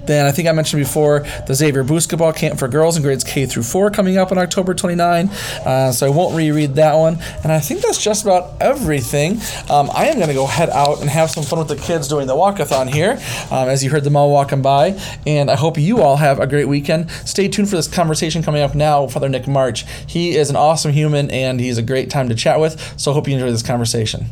Then 0.06 0.26
I 0.26 0.32
think 0.32 0.48
I 0.48 0.52
mentioned 0.52 0.82
before 0.82 1.20
the 1.46 1.54
Xavier 1.54 1.84
Basketball 1.84 2.32
Camp 2.32 2.58
for 2.58 2.68
girls 2.68 2.96
in 2.96 3.02
grades 3.02 3.24
K 3.24 3.46
through 3.46 3.62
4 3.62 3.90
coming 3.90 4.18
up 4.18 4.32
on 4.32 4.38
October 4.38 4.74
29. 4.74 5.28
Uh, 5.28 5.92
so 5.92 6.06
I 6.06 6.10
won't 6.10 6.34
reread 6.36 6.74
that 6.76 6.94
one. 6.94 7.18
And 7.42 7.52
I 7.52 7.60
think 7.60 7.82
that's 7.82 8.02
just 8.02 8.24
about 8.24 8.60
everything. 8.60 9.40
Um, 9.70 9.90
I 9.94 10.06
am 10.06 10.16
going 10.16 10.28
to 10.28 10.34
go 10.34 10.46
head 10.46 10.70
out 10.70 11.00
and 11.00 11.08
have 11.08 11.30
some 11.30 11.44
fun 11.44 11.58
with 11.58 11.68
the 11.68 11.76
kids 11.76 12.08
doing 12.08 12.26
the 12.26 12.34
walkathon 12.34 12.92
here, 12.92 13.12
um, 13.50 13.68
as 13.68 13.84
you 13.84 13.90
heard 13.90 14.04
them 14.04 14.16
all 14.16 14.30
walking 14.30 14.62
by. 14.62 14.98
And 15.26 15.50
I 15.50 15.56
hope 15.56 15.78
you 15.78 16.00
all 16.00 16.16
have 16.16 16.40
a 16.40 16.46
great 16.46 16.68
weekend. 16.68 17.10
Stay 17.10 17.48
tuned 17.48 17.68
for 17.68 17.76
this 17.76 17.88
conversation 17.88 18.42
coming 18.42 18.62
up 18.62 18.74
now 18.74 19.04
with 19.04 19.12
Father 19.12 19.28
Nick 19.28 19.46
March. 19.46 19.84
He 20.06 20.36
is 20.36 20.50
an 20.50 20.56
awesome 20.56 20.92
human 20.92 21.30
and 21.30 21.60
he's 21.60 21.78
a 21.78 21.82
great 21.82 22.10
time 22.10 22.28
to 22.28 22.34
chat 22.34 22.60
with. 22.60 22.98
So 22.98 23.10
I 23.10 23.14
hope 23.14 23.28
you 23.28 23.34
enjoy 23.34 23.50
this 23.50 23.62
conversation. 23.62 24.26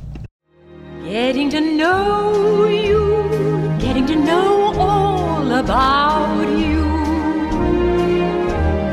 Getting 1.04 1.50
to 1.50 1.60
know 1.60 2.64
you, 2.64 2.79
about 5.60 6.48
you, 6.58 6.80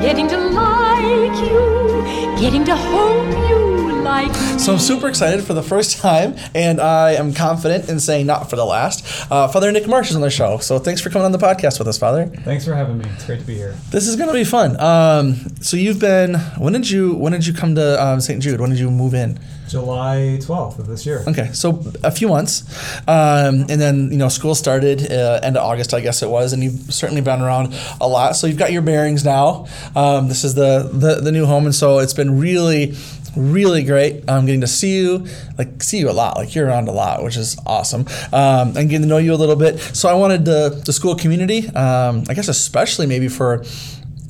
getting 0.01 0.27
to 0.27 0.37
like 0.37 1.37
you, 1.49 2.37
getting 2.37 2.65
to 2.65 2.75
hope 2.75 3.49
you 3.49 3.76
like 4.07 4.31
me. 4.31 4.59
So 4.59 4.73
I'm 4.73 4.79
super 4.79 5.07
excited 5.07 5.43
for 5.43 5.53
the 5.53 5.61
first 5.61 5.97
time, 6.01 6.35
and 6.55 6.79
I 6.79 7.11
am 7.13 7.33
confident 7.33 7.89
in 7.89 7.99
saying 7.99 8.25
not 8.25 8.49
for 8.49 8.55
the 8.55 8.65
last. 8.65 9.29
Uh, 9.31 9.47
Father 9.47 9.71
Nick 9.71 9.87
March 9.87 10.09
is 10.09 10.15
on 10.15 10.21
the 10.21 10.29
show, 10.29 10.57
so 10.59 10.79
thanks 10.79 11.01
for 11.01 11.09
coming 11.09 11.25
on 11.25 11.31
the 11.31 11.37
podcast 11.37 11.79
with 11.79 11.87
us, 11.87 11.97
Father. 11.97 12.25
Thanks 12.25 12.65
for 12.65 12.73
having 12.73 12.97
me. 12.99 13.05
It's 13.13 13.25
great 13.25 13.39
to 13.39 13.45
be 13.45 13.55
here. 13.55 13.75
This 13.91 14.07
is 14.07 14.15
going 14.15 14.29
to 14.29 14.33
be 14.33 14.43
fun. 14.43 14.79
Um, 14.79 15.35
so 15.61 15.77
you've 15.77 15.99
been 15.99 16.35
when 16.57 16.73
did 16.73 16.89
you 16.89 17.15
when 17.15 17.33
did 17.33 17.45
you 17.45 17.53
come 17.53 17.75
to 17.75 18.03
um, 18.03 18.19
St. 18.21 18.41
Jude? 18.41 18.59
When 18.59 18.69
did 18.69 18.79
you 18.79 18.89
move 18.89 19.13
in? 19.13 19.39
July 19.67 20.39
12th 20.41 20.79
of 20.79 20.87
this 20.87 21.05
year. 21.05 21.23
Okay, 21.27 21.51
so 21.51 21.83
a 22.03 22.11
few 22.11 22.29
months, 22.29 22.63
um, 23.07 23.65
and 23.69 23.81
then 23.81 24.11
you 24.11 24.17
know 24.17 24.29
school 24.29 24.55
started 24.55 25.11
uh, 25.11 25.39
end 25.43 25.57
of 25.57 25.63
August, 25.63 25.93
I 25.93 25.99
guess 25.99 26.23
it 26.23 26.29
was, 26.29 26.53
and 26.53 26.63
you've 26.63 26.93
certainly 26.93 27.21
been 27.21 27.41
around 27.41 27.73
a 27.99 28.07
lot. 28.07 28.35
So 28.35 28.47
you've 28.47 28.57
got 28.57 28.71
your 28.71 28.81
bearings 28.81 29.25
now. 29.25 29.67
Um, 29.95 30.29
this 30.29 30.43
is 30.43 30.55
the, 30.55 30.89
the 30.91 31.15
the 31.21 31.31
new 31.31 31.45
home, 31.45 31.65
and 31.65 31.75
so 31.75 31.99
it's 31.99 32.13
been 32.13 32.39
really, 32.39 32.95
really 33.37 33.83
great. 33.83 34.23
I'm 34.27 34.45
getting 34.45 34.61
to 34.61 34.67
see 34.67 34.97
you, 34.97 35.25
like 35.57 35.81
see 35.83 35.99
you 35.99 36.09
a 36.09 36.11
lot, 36.11 36.37
like 36.37 36.55
you're 36.55 36.67
around 36.67 36.87
a 36.87 36.91
lot, 36.91 37.23
which 37.23 37.37
is 37.37 37.57
awesome, 37.65 38.05
um, 38.33 38.75
and 38.75 38.89
getting 38.89 39.01
to 39.01 39.07
know 39.07 39.17
you 39.17 39.33
a 39.33 39.35
little 39.35 39.55
bit. 39.55 39.79
So 39.79 40.09
I 40.09 40.13
wanted 40.13 40.45
the 40.45 40.81
the 40.85 40.93
school 40.93 41.15
community, 41.15 41.67
um, 41.69 42.23
I 42.29 42.33
guess 42.33 42.47
especially 42.47 43.05
maybe 43.07 43.27
for 43.27 43.63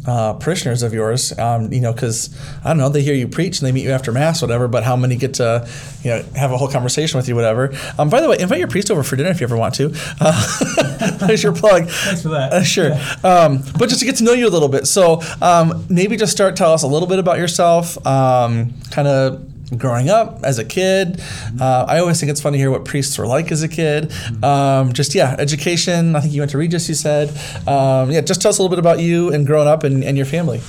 uh, 0.07 0.33
parishioners 0.33 0.83
of 0.83 0.93
yours, 0.93 1.37
um, 1.37 1.71
you 1.71 1.81
know, 1.81 1.93
because 1.93 2.35
I 2.63 2.69
don't 2.69 2.77
know, 2.77 2.89
they 2.89 3.03
hear 3.03 3.13
you 3.13 3.27
preach 3.27 3.59
and 3.59 3.67
they 3.67 3.71
meet 3.71 3.83
you 3.83 3.91
after 3.91 4.11
mass, 4.11 4.41
whatever. 4.41 4.67
But 4.67 4.83
how 4.83 4.95
many 4.95 5.17
get 5.17 5.35
to, 5.35 5.67
you 6.03 6.11
know, 6.11 6.23
have 6.35 6.51
a 6.51 6.57
whole 6.57 6.69
conversation 6.69 7.17
with 7.17 7.27
you, 7.27 7.35
whatever. 7.35 7.73
Um, 7.99 8.09
by 8.09 8.21
the 8.21 8.29
way, 8.29 8.37
invite 8.39 8.59
your 8.59 8.69
priest 8.69 8.89
over 8.89 9.03
for 9.03 9.15
dinner 9.17 9.29
if 9.29 9.41
you 9.41 9.45
ever 9.45 9.57
want 9.57 9.75
to. 9.75 9.93
Uh, 10.19 11.17
there's 11.27 11.43
your 11.43 11.53
plug. 11.53 11.87
Thanks 11.89 12.23
for 12.23 12.29
that. 12.29 12.53
Uh, 12.53 12.63
sure. 12.63 12.93
Um, 13.23 13.63
but 13.77 13.89
just 13.89 13.99
to 13.99 14.05
get 14.05 14.15
to 14.17 14.23
know 14.23 14.33
you 14.33 14.47
a 14.47 14.49
little 14.49 14.69
bit. 14.69 14.87
So 14.87 15.21
um, 15.41 15.85
maybe 15.89 16.15
just 16.15 16.31
start 16.31 16.55
tell 16.55 16.71
us 16.71 16.83
a 16.83 16.87
little 16.87 17.07
bit 17.07 17.19
about 17.19 17.37
yourself, 17.37 17.97
um, 18.07 18.73
kind 18.89 19.07
of 19.07 19.56
growing 19.75 20.09
up 20.09 20.39
as 20.43 20.59
a 20.59 20.65
kid. 20.65 21.19
Uh, 21.59 21.85
I 21.87 21.99
always 21.99 22.19
think 22.19 22.29
it's 22.29 22.41
fun 22.41 22.53
to 22.53 22.57
hear 22.57 22.71
what 22.71 22.85
priests 22.85 23.17
were 23.17 23.27
like 23.27 23.51
as 23.51 23.63
a 23.63 23.67
kid. 23.67 24.13
Um, 24.43 24.93
just 24.93 25.15
yeah, 25.15 25.35
education. 25.39 26.15
I 26.15 26.21
think 26.21 26.33
you 26.33 26.41
went 26.41 26.51
to 26.51 26.57
Regis. 26.57 26.87
You 26.87 26.95
said, 26.95 27.29
um, 27.67 28.11
yeah. 28.11 28.21
Just 28.21 28.41
tell 28.41 28.49
us 28.49 28.59
a 28.59 28.61
little 28.61 28.75
bit 28.75 28.79
about 28.79 28.99
you 28.99 29.33
and 29.33 29.45
growing 29.45 29.67
up 29.67 29.83
and, 29.83 30.03
and 30.03 30.15
your 30.15 30.25
family. 30.25 30.61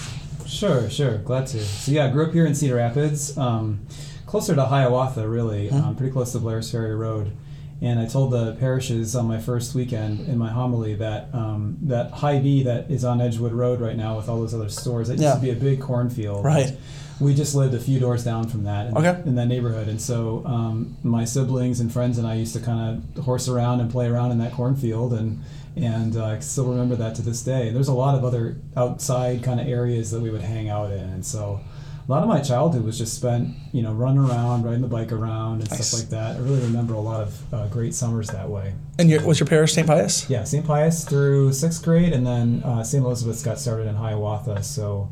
Sure, 0.46 0.88
sure. 0.90 1.18
Glad 1.18 1.46
to. 1.48 1.60
So, 1.60 1.92
yeah, 1.92 2.06
I 2.06 2.10
grew 2.10 2.26
up 2.26 2.32
here 2.32 2.46
in 2.46 2.54
Cedar 2.54 2.76
Rapids, 2.76 3.36
um, 3.38 3.80
closer 4.26 4.54
to 4.54 4.64
Hiawatha, 4.64 5.28
really, 5.28 5.70
um, 5.70 5.94
pretty 5.94 6.12
close 6.12 6.32
to 6.32 6.38
Blair's 6.38 6.70
Ferry 6.70 6.94
Road. 6.94 7.32
And 7.80 8.00
I 8.00 8.06
told 8.06 8.32
the 8.32 8.56
parishes 8.56 9.14
on 9.14 9.26
my 9.26 9.38
first 9.38 9.74
weekend 9.76 10.26
in 10.26 10.36
my 10.36 10.50
homily 10.50 10.96
that 10.96 11.28
um, 11.32 11.78
that 11.82 12.10
Hy-Vee 12.10 12.64
that 12.64 12.90
is 12.90 13.04
on 13.04 13.20
Edgewood 13.20 13.52
Road 13.52 13.80
right 13.80 13.96
now 13.96 14.16
with 14.16 14.28
all 14.28 14.40
those 14.40 14.52
other 14.52 14.68
stores, 14.68 15.10
it 15.10 15.20
used 15.20 15.34
to 15.36 15.40
be 15.40 15.50
a 15.50 15.54
big 15.54 15.80
cornfield. 15.80 16.44
Right. 16.44 16.76
We 17.20 17.34
just 17.34 17.54
lived 17.54 17.74
a 17.74 17.80
few 17.80 17.98
doors 17.98 18.24
down 18.24 18.46
from 18.48 18.64
that 18.64 18.86
in, 18.88 18.96
Okay. 18.96 19.20
in 19.26 19.34
that 19.34 19.46
neighborhood. 19.46 19.88
And 19.88 20.00
so 20.00 20.42
um, 20.46 20.96
my 21.02 21.24
siblings 21.24 21.80
and 21.80 21.92
friends 21.92 22.16
and 22.18 22.26
I 22.26 22.34
used 22.34 22.54
to 22.54 22.60
kind 22.60 23.02
of 23.16 23.24
horse 23.24 23.48
around 23.48 23.80
and 23.80 23.90
play 23.90 24.06
around 24.06 24.30
in 24.30 24.38
that 24.38 24.52
cornfield. 24.52 25.12
And, 25.12 25.40
and 25.74 26.16
uh, 26.16 26.24
I 26.26 26.38
still 26.38 26.66
remember 26.66 26.94
that 26.96 27.16
to 27.16 27.22
this 27.22 27.42
day. 27.42 27.70
There's 27.70 27.88
a 27.88 27.92
lot 27.94 28.14
of 28.14 28.24
other 28.24 28.56
outside 28.76 29.42
kind 29.42 29.58
of 29.58 29.66
areas 29.66 30.10
that 30.12 30.20
we 30.20 30.30
would 30.30 30.42
hang 30.42 30.68
out 30.68 30.92
in. 30.92 31.00
And 31.00 31.26
so 31.26 31.60
a 32.06 32.10
lot 32.10 32.22
of 32.22 32.28
my 32.28 32.40
childhood 32.40 32.84
was 32.84 32.96
just 32.96 33.14
spent, 33.14 33.54
you 33.72 33.82
know, 33.82 33.92
running 33.92 34.20
around, 34.20 34.62
riding 34.62 34.80
the 34.80 34.86
bike 34.88 35.10
around 35.10 35.60
and 35.60 35.70
Nice. 35.70 35.88
stuff 35.88 36.00
like 36.00 36.10
that. 36.10 36.36
I 36.36 36.38
really 36.38 36.60
remember 36.62 36.94
a 36.94 37.00
lot 37.00 37.20
of 37.22 37.52
uh, 37.54 37.66
great 37.66 37.94
summers 37.94 38.28
that 38.28 38.48
way. 38.48 38.74
And 38.98 39.10
your, 39.10 39.26
was 39.26 39.40
your 39.40 39.46
parish 39.48 39.72
St. 39.74 39.86
Pius? 39.86 40.30
Yeah, 40.30 40.44
St. 40.44 40.64
Pius 40.64 41.04
through 41.04 41.52
sixth 41.52 41.82
grade, 41.84 42.12
and 42.12 42.24
then 42.26 42.62
uh, 42.64 42.82
St. 42.84 43.04
Elizabeth's 43.04 43.42
got 43.42 43.58
started 43.58 43.88
in 43.88 43.94
Hiawatha, 43.96 44.62
so 44.62 45.10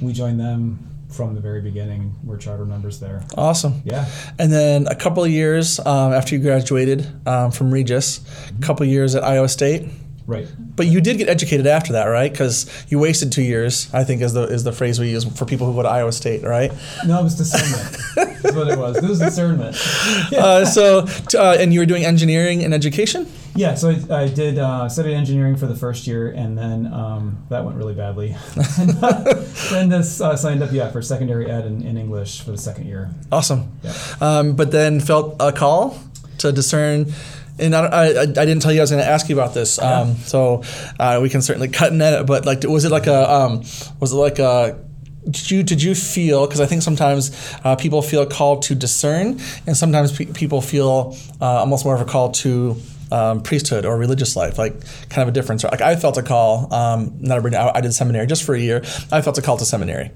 we 0.00 0.12
joined 0.12 0.40
them 0.40 0.88
from 1.12 1.34
the 1.34 1.40
very 1.40 1.60
beginning. 1.60 2.14
We're 2.24 2.38
charter 2.38 2.64
members 2.64 3.00
there. 3.00 3.24
Awesome. 3.36 3.82
Yeah. 3.84 4.06
And 4.38 4.52
then 4.52 4.86
a 4.86 4.94
couple 4.94 5.22
of 5.22 5.30
years 5.30 5.78
um, 5.80 6.12
after 6.12 6.34
you 6.34 6.42
graduated 6.42 7.06
um, 7.26 7.50
from 7.50 7.70
Regis, 7.72 8.20
a 8.58 8.62
couple 8.62 8.84
of 8.84 8.88
years 8.90 9.14
at 9.14 9.22
Iowa 9.22 9.48
State. 9.48 9.88
Right. 10.26 10.46
But 10.76 10.86
you 10.86 11.00
did 11.00 11.18
get 11.18 11.28
educated 11.28 11.66
after 11.66 11.94
that, 11.94 12.04
right? 12.04 12.30
Because 12.30 12.70
you 12.88 12.98
wasted 12.98 13.32
two 13.32 13.42
years. 13.42 13.92
I 13.92 14.04
think 14.04 14.22
is 14.22 14.32
the 14.32 14.44
is 14.44 14.62
the 14.62 14.72
phrase 14.72 15.00
we 15.00 15.10
use 15.10 15.24
for 15.24 15.44
people 15.44 15.66
who 15.66 15.74
go 15.74 15.82
to 15.82 15.88
Iowa 15.88 16.12
State, 16.12 16.44
right? 16.44 16.70
No, 17.04 17.18
it 17.20 17.24
was 17.24 17.34
discernment. 17.34 17.96
That's 18.42 18.54
what 18.54 18.68
it 18.68 18.78
was. 18.78 18.96
It 18.98 19.04
was 19.04 19.18
discernment. 19.18 19.76
Uh, 20.32 20.64
so, 20.64 21.04
t- 21.06 21.36
uh, 21.36 21.54
and 21.58 21.74
you 21.74 21.80
were 21.80 21.86
doing 21.86 22.04
engineering 22.04 22.64
and 22.64 22.72
education. 22.72 23.26
Yeah, 23.54 23.74
so 23.74 23.90
I, 23.90 24.22
I 24.22 24.28
did 24.28 24.58
uh, 24.58 24.88
studied 24.88 25.14
engineering 25.14 25.56
for 25.56 25.66
the 25.66 25.76
first 25.76 26.06
year, 26.06 26.30
and 26.30 26.56
then 26.56 26.92
um, 26.92 27.44
that 27.50 27.64
went 27.64 27.76
really 27.76 27.94
badly. 27.94 28.34
and 28.78 28.96
uh, 29.02 29.44
then 29.70 29.88
this 29.88 30.20
uh, 30.20 30.36
signed 30.36 30.62
up, 30.62 30.72
yeah, 30.72 30.90
for 30.90 31.02
secondary 31.02 31.50
ed 31.50 31.66
in, 31.66 31.82
in 31.82 31.96
English 31.98 32.40
for 32.40 32.50
the 32.52 32.58
second 32.58 32.86
year. 32.86 33.10
Awesome. 33.30 33.70
Yeah. 33.82 33.94
Um, 34.20 34.56
but 34.56 34.70
then 34.70 35.00
felt 35.00 35.36
a 35.40 35.52
call 35.52 35.98
to 36.38 36.52
discern. 36.52 37.12
And 37.58 37.76
I, 37.76 37.86
I, 37.86 38.20
I 38.22 38.24
didn't 38.24 38.60
tell 38.60 38.72
you 38.72 38.80
I 38.80 38.82
was 38.82 38.90
going 38.90 39.02
to 39.02 39.08
ask 39.08 39.28
you 39.28 39.38
about 39.38 39.52
this, 39.52 39.78
um, 39.78 40.16
so 40.16 40.62
uh, 40.98 41.20
we 41.22 41.28
can 41.28 41.42
certainly 41.42 41.68
cut 41.68 41.92
in 41.92 42.00
it. 42.00 42.26
But 42.26 42.46
like, 42.46 42.64
was 42.64 42.86
it 42.86 42.90
like 42.90 43.06
a 43.06 43.30
um, 43.30 43.58
was 44.00 44.12
it 44.12 44.16
like 44.16 44.38
a 44.38 44.82
did 45.30 45.50
you 45.50 45.62
did 45.62 45.82
you 45.82 45.94
feel 45.94 46.46
because 46.46 46.60
I 46.60 46.66
think 46.66 46.80
sometimes 46.80 47.30
uh, 47.62 47.76
people 47.76 48.00
feel 48.00 48.24
called 48.24 48.62
to 48.62 48.74
discern, 48.74 49.38
and 49.66 49.76
sometimes 49.76 50.16
pe- 50.16 50.32
people 50.32 50.62
feel 50.62 51.16
uh, 51.42 51.44
almost 51.60 51.84
more 51.84 51.94
of 51.94 52.00
a 52.00 52.06
call 52.06 52.32
to 52.32 52.80
um, 53.12 53.42
priesthood 53.42 53.84
or 53.84 53.96
religious 53.96 54.34
life, 54.36 54.58
like 54.58 54.74
kind 55.10 55.22
of 55.22 55.28
a 55.28 55.32
difference. 55.32 55.62
Like 55.64 55.82
I 55.82 55.96
felt 55.96 56.16
a 56.16 56.22
call. 56.22 56.72
Um, 56.72 57.14
not 57.20 57.36
every 57.36 57.54
I 57.54 57.78
I 57.78 57.80
did 57.80 57.92
seminary 57.92 58.26
just 58.26 58.42
for 58.42 58.54
a 58.54 58.60
year. 58.60 58.82
I 59.12 59.20
felt 59.20 59.38
a 59.38 59.42
call 59.42 59.56
to 59.58 59.64
seminary. 59.64 60.10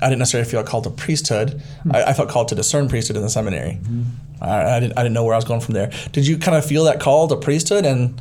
I 0.00 0.08
didn't 0.08 0.18
necessarily 0.18 0.50
feel 0.50 0.62
called 0.64 0.84
to 0.84 0.90
priesthood. 0.90 1.62
I, 1.90 2.02
I 2.04 2.12
felt 2.12 2.28
called 2.28 2.48
to 2.48 2.56
discern 2.56 2.88
priesthood 2.88 3.16
in 3.16 3.22
the 3.22 3.30
seminary. 3.30 3.78
I, 4.40 4.76
I, 4.76 4.80
didn't, 4.80 4.98
I 4.98 5.02
didn't 5.04 5.14
know 5.14 5.24
where 5.24 5.34
I 5.34 5.36
was 5.36 5.44
going 5.44 5.60
from 5.60 5.74
there. 5.74 5.92
Did 6.10 6.26
you 6.26 6.38
kind 6.38 6.56
of 6.56 6.66
feel 6.66 6.84
that 6.84 6.98
call 6.98 7.28
to 7.28 7.36
priesthood, 7.36 7.86
and 7.86 8.20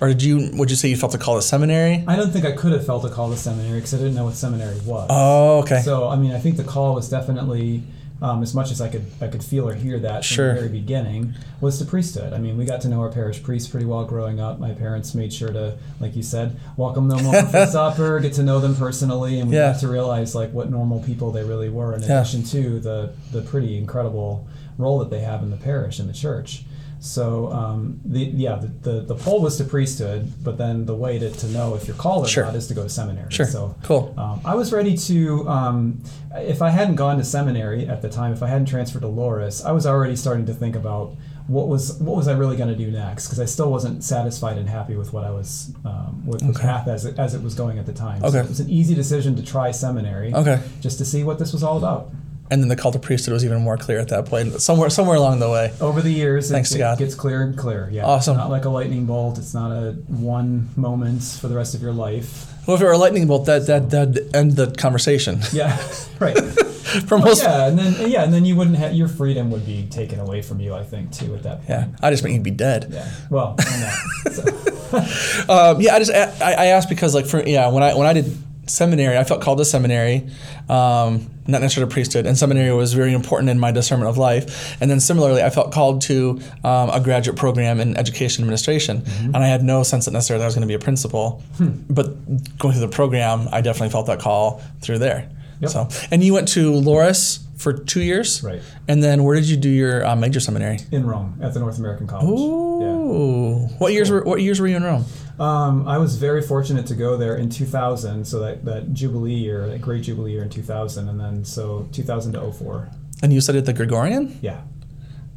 or 0.00 0.08
did 0.08 0.22
you 0.22 0.50
would 0.54 0.70
you 0.70 0.76
say 0.76 0.88
you 0.88 0.96
felt 0.96 1.14
a 1.14 1.18
call 1.18 1.36
to 1.36 1.42
seminary? 1.42 2.04
I 2.06 2.14
don't 2.14 2.30
think 2.30 2.44
I 2.44 2.52
could 2.52 2.72
have 2.72 2.84
felt 2.84 3.04
a 3.04 3.08
call 3.08 3.30
to 3.30 3.36
seminary 3.36 3.78
because 3.78 3.94
I 3.94 3.98
didn't 3.98 4.14
know 4.14 4.24
what 4.24 4.34
seminary 4.34 4.78
was. 4.80 5.08
Oh, 5.10 5.60
okay. 5.60 5.80
So 5.80 6.08
I 6.08 6.16
mean, 6.16 6.32
I 6.32 6.38
think 6.38 6.56
the 6.58 6.64
call 6.64 6.94
was 6.94 7.08
definitely, 7.08 7.82
um, 8.20 8.42
as 8.42 8.54
much 8.54 8.70
as 8.72 8.80
I 8.80 8.88
could, 8.88 9.04
I 9.20 9.28
could 9.28 9.44
feel 9.44 9.68
or 9.68 9.74
hear 9.74 9.98
that 10.00 10.24
from 10.24 10.34
Sure. 10.34 10.48
the 10.54 10.60
very 10.60 10.68
beginning, 10.72 11.34
was 11.60 11.78
the 11.78 11.84
priesthood. 11.84 12.32
I 12.32 12.38
mean, 12.38 12.56
we 12.58 12.64
got 12.64 12.80
to 12.82 12.88
know 12.88 13.00
our 13.00 13.10
parish 13.10 13.42
priest 13.42 13.70
pretty 13.70 13.86
well 13.86 14.04
growing 14.04 14.40
up. 14.40 14.58
My 14.58 14.72
parents 14.72 15.14
made 15.14 15.32
sure 15.32 15.52
to, 15.52 15.76
like 16.00 16.16
you 16.16 16.22
said, 16.22 16.56
welcome 16.76 17.08
them 17.08 17.24
over 17.26 17.42
for 17.46 17.66
supper, 17.70 18.18
get 18.20 18.32
to 18.34 18.42
know 18.42 18.58
them 18.60 18.74
personally, 18.74 19.38
and 19.38 19.48
we 19.50 19.56
Yeah. 19.56 19.72
got 19.72 19.80
to 19.80 19.88
realize 19.88 20.34
like 20.34 20.52
what 20.52 20.70
normal 20.70 21.00
people 21.00 21.30
they 21.30 21.44
really 21.44 21.68
were. 21.68 21.94
In 21.94 22.02
Yeah. 22.02 22.20
addition 22.20 22.42
to 22.44 22.80
the 22.80 23.10
the 23.32 23.42
pretty 23.42 23.78
incredible 23.78 24.46
role 24.78 24.98
that 25.00 25.10
they 25.10 25.20
have 25.20 25.42
in 25.42 25.50
the 25.50 25.56
parish 25.56 25.98
and 25.98 26.08
the 26.08 26.12
church. 26.12 26.64
So 27.00 27.52
um, 27.52 28.00
the 28.04 28.20
yeah 28.20 28.56
the, 28.56 28.66
the 28.90 29.00
the 29.02 29.14
poll 29.14 29.40
was 29.40 29.56
to 29.58 29.64
priesthood, 29.64 30.32
but 30.42 30.58
then 30.58 30.84
the 30.84 30.94
way 30.94 31.18
to, 31.18 31.30
to 31.30 31.46
know 31.48 31.74
if 31.76 31.86
you're 31.86 31.96
called 31.96 32.26
or 32.26 32.28
Sure. 32.28 32.44
not 32.44 32.56
is 32.56 32.66
to 32.68 32.74
go 32.74 32.82
to 32.82 32.88
seminary. 32.88 33.30
Sure. 33.30 33.46
So 33.46 33.76
Cool. 33.84 34.14
um, 34.18 34.40
I 34.44 34.54
was 34.56 34.72
ready 34.72 34.96
to, 34.96 35.48
um, 35.48 36.02
if 36.34 36.60
I 36.60 36.70
hadn't 36.70 36.96
gone 36.96 37.18
to 37.18 37.24
seminary 37.24 37.86
at 37.86 38.02
the 38.02 38.08
time, 38.08 38.32
if 38.32 38.42
I 38.42 38.48
hadn't 38.48 38.66
transferred 38.66 39.02
to 39.02 39.08
Loras, 39.08 39.64
I 39.64 39.70
was 39.72 39.86
already 39.86 40.16
starting 40.16 40.46
to 40.46 40.54
think 40.54 40.74
about 40.74 41.14
what 41.46 41.66
was 41.68 41.94
what 41.98 42.14
was 42.16 42.28
I 42.28 42.32
really 42.32 42.56
going 42.56 42.68
to 42.68 42.76
do 42.76 42.90
next 42.90 43.26
because 43.26 43.40
I 43.40 43.46
still 43.46 43.70
wasn't 43.70 44.04
satisfied 44.04 44.58
and 44.58 44.68
happy 44.68 44.96
with 44.96 45.12
what 45.14 45.24
I 45.24 45.30
was 45.30 45.72
um, 45.84 46.22
with 46.26 46.40
the 46.40 46.48
Okay. 46.50 46.60
path 46.62 46.88
as 46.88 47.04
it, 47.06 47.18
as 47.18 47.32
it 47.34 47.42
was 47.42 47.54
going 47.54 47.78
at 47.78 47.86
the 47.86 47.92
time. 47.94 48.22
Okay. 48.24 48.32
So 48.32 48.44
it 48.44 48.48
was 48.48 48.60
an 48.60 48.68
easy 48.68 48.94
decision 48.94 49.34
to 49.36 49.42
try 49.42 49.70
seminary. 49.70 50.34
Okay. 50.34 50.60
Just 50.80 50.98
to 50.98 51.04
see 51.06 51.22
what 51.24 51.38
this 51.38 51.52
was 51.52 51.62
all 51.62 51.78
about. 51.78 52.10
And 52.50 52.62
then 52.62 52.68
the 52.68 52.76
call 52.76 52.92
to 52.92 52.98
priesthood 52.98 53.32
was 53.34 53.44
even 53.44 53.60
more 53.62 53.76
clear 53.76 53.98
at 53.98 54.08
that 54.08 54.26
point. 54.26 54.60
Somewhere 54.60 54.90
somewhere 54.90 55.16
along 55.16 55.38
the 55.40 55.50
way. 55.50 55.72
Over 55.80 56.00
the 56.02 56.10
years, 56.10 56.50
Thanks 56.50 56.70
it, 56.70 56.74
to 56.74 56.78
God. 56.78 57.00
it 57.00 57.04
gets 57.04 57.14
clearer 57.14 57.42
and 57.42 57.56
clearer. 57.56 57.88
Yeah, 57.90 58.06
Awesome. 58.06 58.36
Not 58.36 58.50
like 58.50 58.64
a 58.64 58.70
lightning 58.70 59.06
bolt. 59.06 59.38
It's 59.38 59.54
not 59.54 59.70
a 59.70 59.92
one 60.08 60.68
moment 60.76 61.22
for 61.22 61.48
the 61.48 61.56
rest 61.56 61.74
of 61.74 61.82
your 61.82 61.92
life. 61.92 62.46
Well, 62.66 62.74
if 62.76 62.82
it 62.82 62.84
were 62.84 62.92
a 62.92 62.98
lightning 62.98 63.26
bolt, 63.26 63.46
that 63.46 63.66
that 63.66 63.90
that'd 63.90 64.34
end 64.36 64.52
the 64.56 64.70
conversation. 64.72 65.40
Yeah, 65.52 65.76
right. 66.20 66.36
For 67.06 67.18
most, 67.18 67.42
yeah, 67.42 67.66
and 67.68 67.78
then 67.78 68.10
yeah, 68.10 68.24
and 68.24 68.32
then 68.32 68.46
you 68.46 68.56
wouldn't 68.56 68.78
have 68.78 68.94
your 68.94 69.08
freedom 69.08 69.50
would 69.50 69.66
be 69.66 69.86
taken 69.90 70.20
away 70.20 70.40
from 70.40 70.58
you. 70.58 70.74
I 70.74 70.82
think 70.84 71.12
too 71.12 71.34
at 71.34 71.42
that 71.42 71.58
point. 71.58 71.68
yeah, 71.68 71.86
I 72.02 72.10
just 72.10 72.22
meant 72.22 72.34
you'd 72.34 72.42
be 72.42 72.50
dead. 72.50 72.86
Yeah. 72.90 73.10
Well, 73.28 73.56
I'm 73.58 73.80
not. 73.80 73.94
So. 74.32 75.52
Um, 75.52 75.80
yeah, 75.82 75.94
I 75.94 75.98
just 75.98 76.10
I, 76.10 76.52
I 76.52 76.64
asked 76.68 76.88
because 76.88 77.14
like 77.14 77.26
for 77.26 77.46
yeah 77.46 77.68
when 77.68 77.82
I 77.82 77.94
when 77.94 78.06
I 78.06 78.14
did 78.14 78.24
seminary, 78.68 79.16
I 79.16 79.24
felt 79.24 79.40
called 79.40 79.58
to 79.58 79.64
seminary, 79.64 80.28
um, 80.68 81.30
not 81.46 81.60
necessarily 81.62 81.90
priesthood, 81.92 82.26
and 82.26 82.36
seminary 82.36 82.72
was 82.72 82.92
very 82.92 83.12
important 83.12 83.50
in 83.50 83.58
my 83.58 83.72
discernment 83.72 84.10
of 84.10 84.18
life. 84.18 84.76
And 84.80 84.90
then 84.90 85.00
similarly, 85.00 85.42
I 85.42 85.50
felt 85.50 85.72
called 85.72 86.02
to 86.02 86.40
um, 86.64 86.90
a 86.90 87.00
graduate 87.02 87.36
program 87.36 87.80
in 87.80 87.96
education 87.96 88.42
administration, 88.44 89.02
and 89.22 89.36
I 89.36 89.46
had 89.46 89.62
no 89.62 89.82
sense 89.82 90.04
that 90.04 90.12
necessarily 90.12 90.44
I 90.44 90.46
was 90.46 90.54
going 90.54 90.62
to 90.62 90.68
be 90.68 90.74
a 90.74 90.78
principal. 90.78 91.42
But 91.88 92.58
going 92.58 92.74
through 92.74 92.86
the 92.86 92.88
program, 92.94 93.48
I 93.50 93.60
definitely 93.60 93.90
felt 93.90 94.06
that 94.06 94.20
call 94.20 94.62
through 94.80 94.98
there. 94.98 95.28
Yep. 95.60 95.70
So, 95.70 95.88
and 96.10 96.22
you 96.22 96.34
went 96.34 96.48
to 96.48 96.70
Loras 96.72 97.40
for 97.56 97.72
two 97.72 98.00
years, 98.02 98.42
Right. 98.44 98.62
And 98.86 99.02
then 99.02 99.24
where 99.24 99.34
did 99.34 99.46
you 99.46 99.56
do 99.56 99.68
your 99.68 100.06
uh, 100.06 100.14
major 100.14 100.38
seminary? 100.38 100.78
in 100.92 101.04
Rome 101.04 101.38
at 101.42 101.52
the 101.54 101.60
North 101.60 101.78
American 101.78 102.06
College. 102.06 102.28
Ooh, 102.28 103.66
what 103.78 103.92
years 103.92 104.10
were 104.10 104.22
what 104.22 104.40
years 104.40 104.60
were 104.60 104.68
you 104.68 104.76
in 104.76 104.84
Rome? 104.84 105.04
Um, 105.38 105.86
I 105.86 105.98
was 105.98 106.16
very 106.16 106.42
fortunate 106.42 106.86
to 106.86 106.94
go 106.94 107.16
there 107.16 107.36
in 107.36 107.48
2000, 107.48 108.24
so 108.24 108.40
that, 108.40 108.64
that 108.64 108.92
Jubilee 108.92 109.34
year, 109.34 109.68
that 109.68 109.80
great 109.80 110.02
Jubilee 110.02 110.32
year 110.32 110.42
in 110.42 110.50
2000, 110.50 111.08
and 111.08 111.20
then 111.20 111.44
so 111.44 111.88
2000 111.92 112.32
to 112.32 112.52
04. 112.52 112.88
And 113.22 113.32
you 113.32 113.40
studied 113.40 113.60
at 113.60 113.66
the 113.66 113.72
Gregorian? 113.72 114.38
Yeah. 114.42 114.62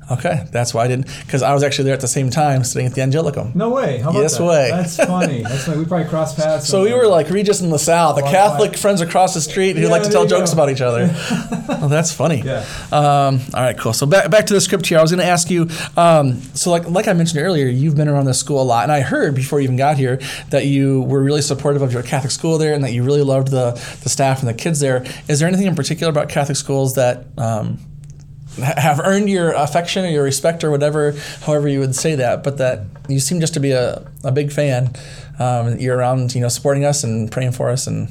Okay, 0.09 0.45
that's 0.51 0.73
why 0.73 0.83
I 0.83 0.87
didn't, 0.87 1.07
because 1.25 1.41
I 1.41 1.53
was 1.53 1.63
actually 1.63 1.85
there 1.85 1.93
at 1.93 2.01
the 2.01 2.07
same 2.07 2.29
time 2.29 2.63
sitting 2.65 2.85
at 2.85 2.93
the 2.93 3.01
Angelicum. 3.01 3.55
No 3.55 3.69
way. 3.69 3.99
How 3.99 4.09
about 4.09 4.21
Yes 4.23 4.37
that? 4.37 4.43
way. 4.43 4.69
That's 4.69 4.97
funny. 4.97 5.41
That's 5.43 5.65
funny. 5.65 5.77
We 5.79 5.85
probably 5.85 6.09
crossed 6.09 6.35
paths. 6.37 6.67
So 6.67 6.83
we 6.83 6.93
were 6.93 7.07
like 7.07 7.29
Regis 7.29 7.61
in 7.61 7.69
LaSalle, 7.69 8.15
the 8.15 8.23
Catholic 8.23 8.75
friends 8.75 8.99
across 8.99 9.33
the 9.33 9.39
street 9.41 9.77
who 9.77 9.83
Yeah, 9.83 9.87
like 9.89 10.03
to 10.03 10.09
tell 10.09 10.25
jokes 10.25 10.49
go. 10.53 10.55
about 10.55 10.69
each 10.69 10.81
other. 10.81 11.07
well, 11.69 11.87
that's 11.87 12.11
funny. 12.11 12.41
Yeah. 12.41 12.65
Um, 12.91 13.39
all 13.53 13.61
right, 13.61 13.77
cool. 13.77 13.93
So 13.93 14.05
back, 14.05 14.29
back 14.29 14.47
to 14.47 14.53
the 14.53 14.59
script 14.59 14.85
here. 14.87 14.99
I 14.99 15.01
was 15.01 15.11
going 15.11 15.23
to 15.23 15.25
ask 15.31 15.49
you. 15.49 15.69
Um, 15.95 16.41
so 16.55 16.71
like 16.71 16.89
like 16.89 17.07
I 17.07 17.13
mentioned 17.13 17.41
earlier, 17.41 17.67
you've 17.67 17.95
been 17.95 18.09
around 18.09 18.25
this 18.25 18.39
school 18.39 18.61
a 18.61 18.63
lot, 18.63 18.83
and 18.83 18.91
I 18.91 18.99
heard 19.01 19.33
before 19.33 19.59
you 19.59 19.63
even 19.65 19.77
got 19.77 19.97
here 19.97 20.19
that 20.49 20.65
you 20.65 21.03
were 21.03 21.23
really 21.23 21.41
supportive 21.41 21.81
of 21.81 21.93
your 21.93 22.03
Catholic 22.03 22.31
school 22.31 22.57
there, 22.57 22.73
and 22.73 22.83
that 22.83 22.91
you 22.91 23.03
really 23.03 23.23
loved 23.23 23.47
the 23.49 23.71
the 24.03 24.09
staff 24.09 24.39
and 24.41 24.49
the 24.49 24.53
kids 24.53 24.81
there. 24.81 25.05
Is 25.29 25.39
there 25.39 25.47
anything 25.47 25.67
in 25.67 25.75
particular 25.75 26.09
about 26.11 26.27
Catholic 26.27 26.57
schools 26.57 26.95
that 26.95 27.25
um, 27.37 27.77
have 28.57 28.99
earned 28.99 29.29
your 29.29 29.51
affection 29.51 30.05
or 30.05 30.09
your 30.09 30.23
respect 30.23 30.63
or 30.63 30.71
whatever, 30.71 31.13
however 31.41 31.67
you 31.67 31.79
would 31.79 31.95
say 31.95 32.15
that, 32.15 32.43
but 32.43 32.57
that 32.57 32.81
you 33.07 33.19
seem 33.19 33.39
just 33.39 33.53
to 33.53 33.59
be 33.59 33.71
a, 33.71 34.05
a 34.23 34.31
big 34.31 34.51
fan. 34.51 34.91
Um, 35.39 35.79
you're 35.79 35.97
around, 35.97 36.35
you 36.35 36.41
know, 36.41 36.49
supporting 36.49 36.85
us 36.85 37.03
and 37.03 37.31
praying 37.31 37.53
for 37.53 37.69
us, 37.69 37.87
and 37.87 38.09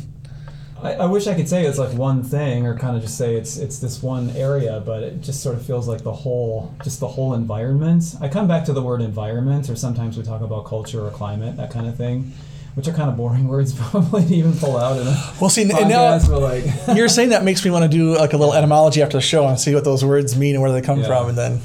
I, 0.83 0.95
I 0.95 1.07
wish 1.07 1.27
I 1.27 1.35
could 1.35 1.49
say 1.49 1.67
it's 1.67 1.79
like 1.79 1.93
one 1.97 2.23
thing, 2.23 2.67
or 2.67 2.77
kind 2.77 2.97
of 2.97 3.03
just 3.03 3.19
say 3.19 3.35
it's 3.35 3.57
it's 3.59 3.79
this 3.79 4.03
one 4.03 4.31
area, 4.31 4.83
but 4.85 5.03
it 5.03 5.21
just 5.21 5.43
sort 5.43 5.57
of 5.57 5.65
feels 5.65 5.87
like 5.87 6.03
the 6.03 6.13
whole, 6.13 6.75
just 6.83 7.01
the 7.01 7.09
whole 7.09 7.35
environment. 7.35 8.17
I 8.21 8.29
come 8.29 8.49
back 8.49 8.65
to 8.65 8.73
the 8.73 8.83
word 8.83 9.03
environment, 9.03 9.69
or 9.69 9.77
sometimes 9.77 10.17
we 10.17 10.25
talk 10.25 10.41
about 10.41 10.65
culture 10.65 11.07
or 11.07 11.11
climate, 11.11 11.57
that 11.59 11.71
kind 11.71 11.87
of 11.87 11.97
thing, 11.97 12.33
which 12.75 12.87
are 12.89 12.93
kind 12.93 13.11
of 13.11 13.17
boring 13.17 13.49
words 13.55 13.75
probably 13.75 14.25
to 14.27 14.35
even 14.35 14.53
pull 14.57 14.77
out 14.77 14.99
in 15.01 15.07
a 15.07 15.33
Well, 15.41 15.51
see, 15.51 15.63
and 15.63 15.71
now- 15.89 16.19
like 16.39 16.65
you're 16.95 17.09
saying 17.09 17.31
that 17.31 17.45
makes 17.45 17.65
me 17.65 17.71
want 17.71 17.91
to 17.91 17.97
do 17.97 18.17
like 18.17 18.33
a 18.33 18.37
little 18.37 18.55
etymology 18.55 19.03
after 19.03 19.17
the 19.19 19.23
show 19.23 19.47
and 19.49 19.59
see 19.59 19.75
what 19.75 19.85
those 19.85 20.05
words 20.05 20.37
mean 20.37 20.55
and 20.55 20.63
where 20.63 20.73
they 20.73 20.81
come 20.83 21.01
Yeah. 21.01 21.07
from, 21.07 21.29
and 21.31 21.39
then, 21.39 21.61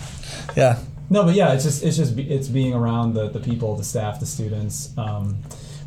yeah, 0.56 0.80
No, 1.10 1.24
but 1.24 1.36
yeah, 1.36 1.54
it's 1.54 1.64
just 1.64 1.84
it's 1.84 1.98
just 1.98 2.18
it's 2.18 2.48
being 2.48 2.74
around 2.74 3.14
the, 3.14 3.30
the 3.30 3.40
people, 3.40 3.76
the 3.76 3.84
staff, 3.84 4.20
the 4.20 4.26
students, 4.26 4.90
um, 4.98 5.38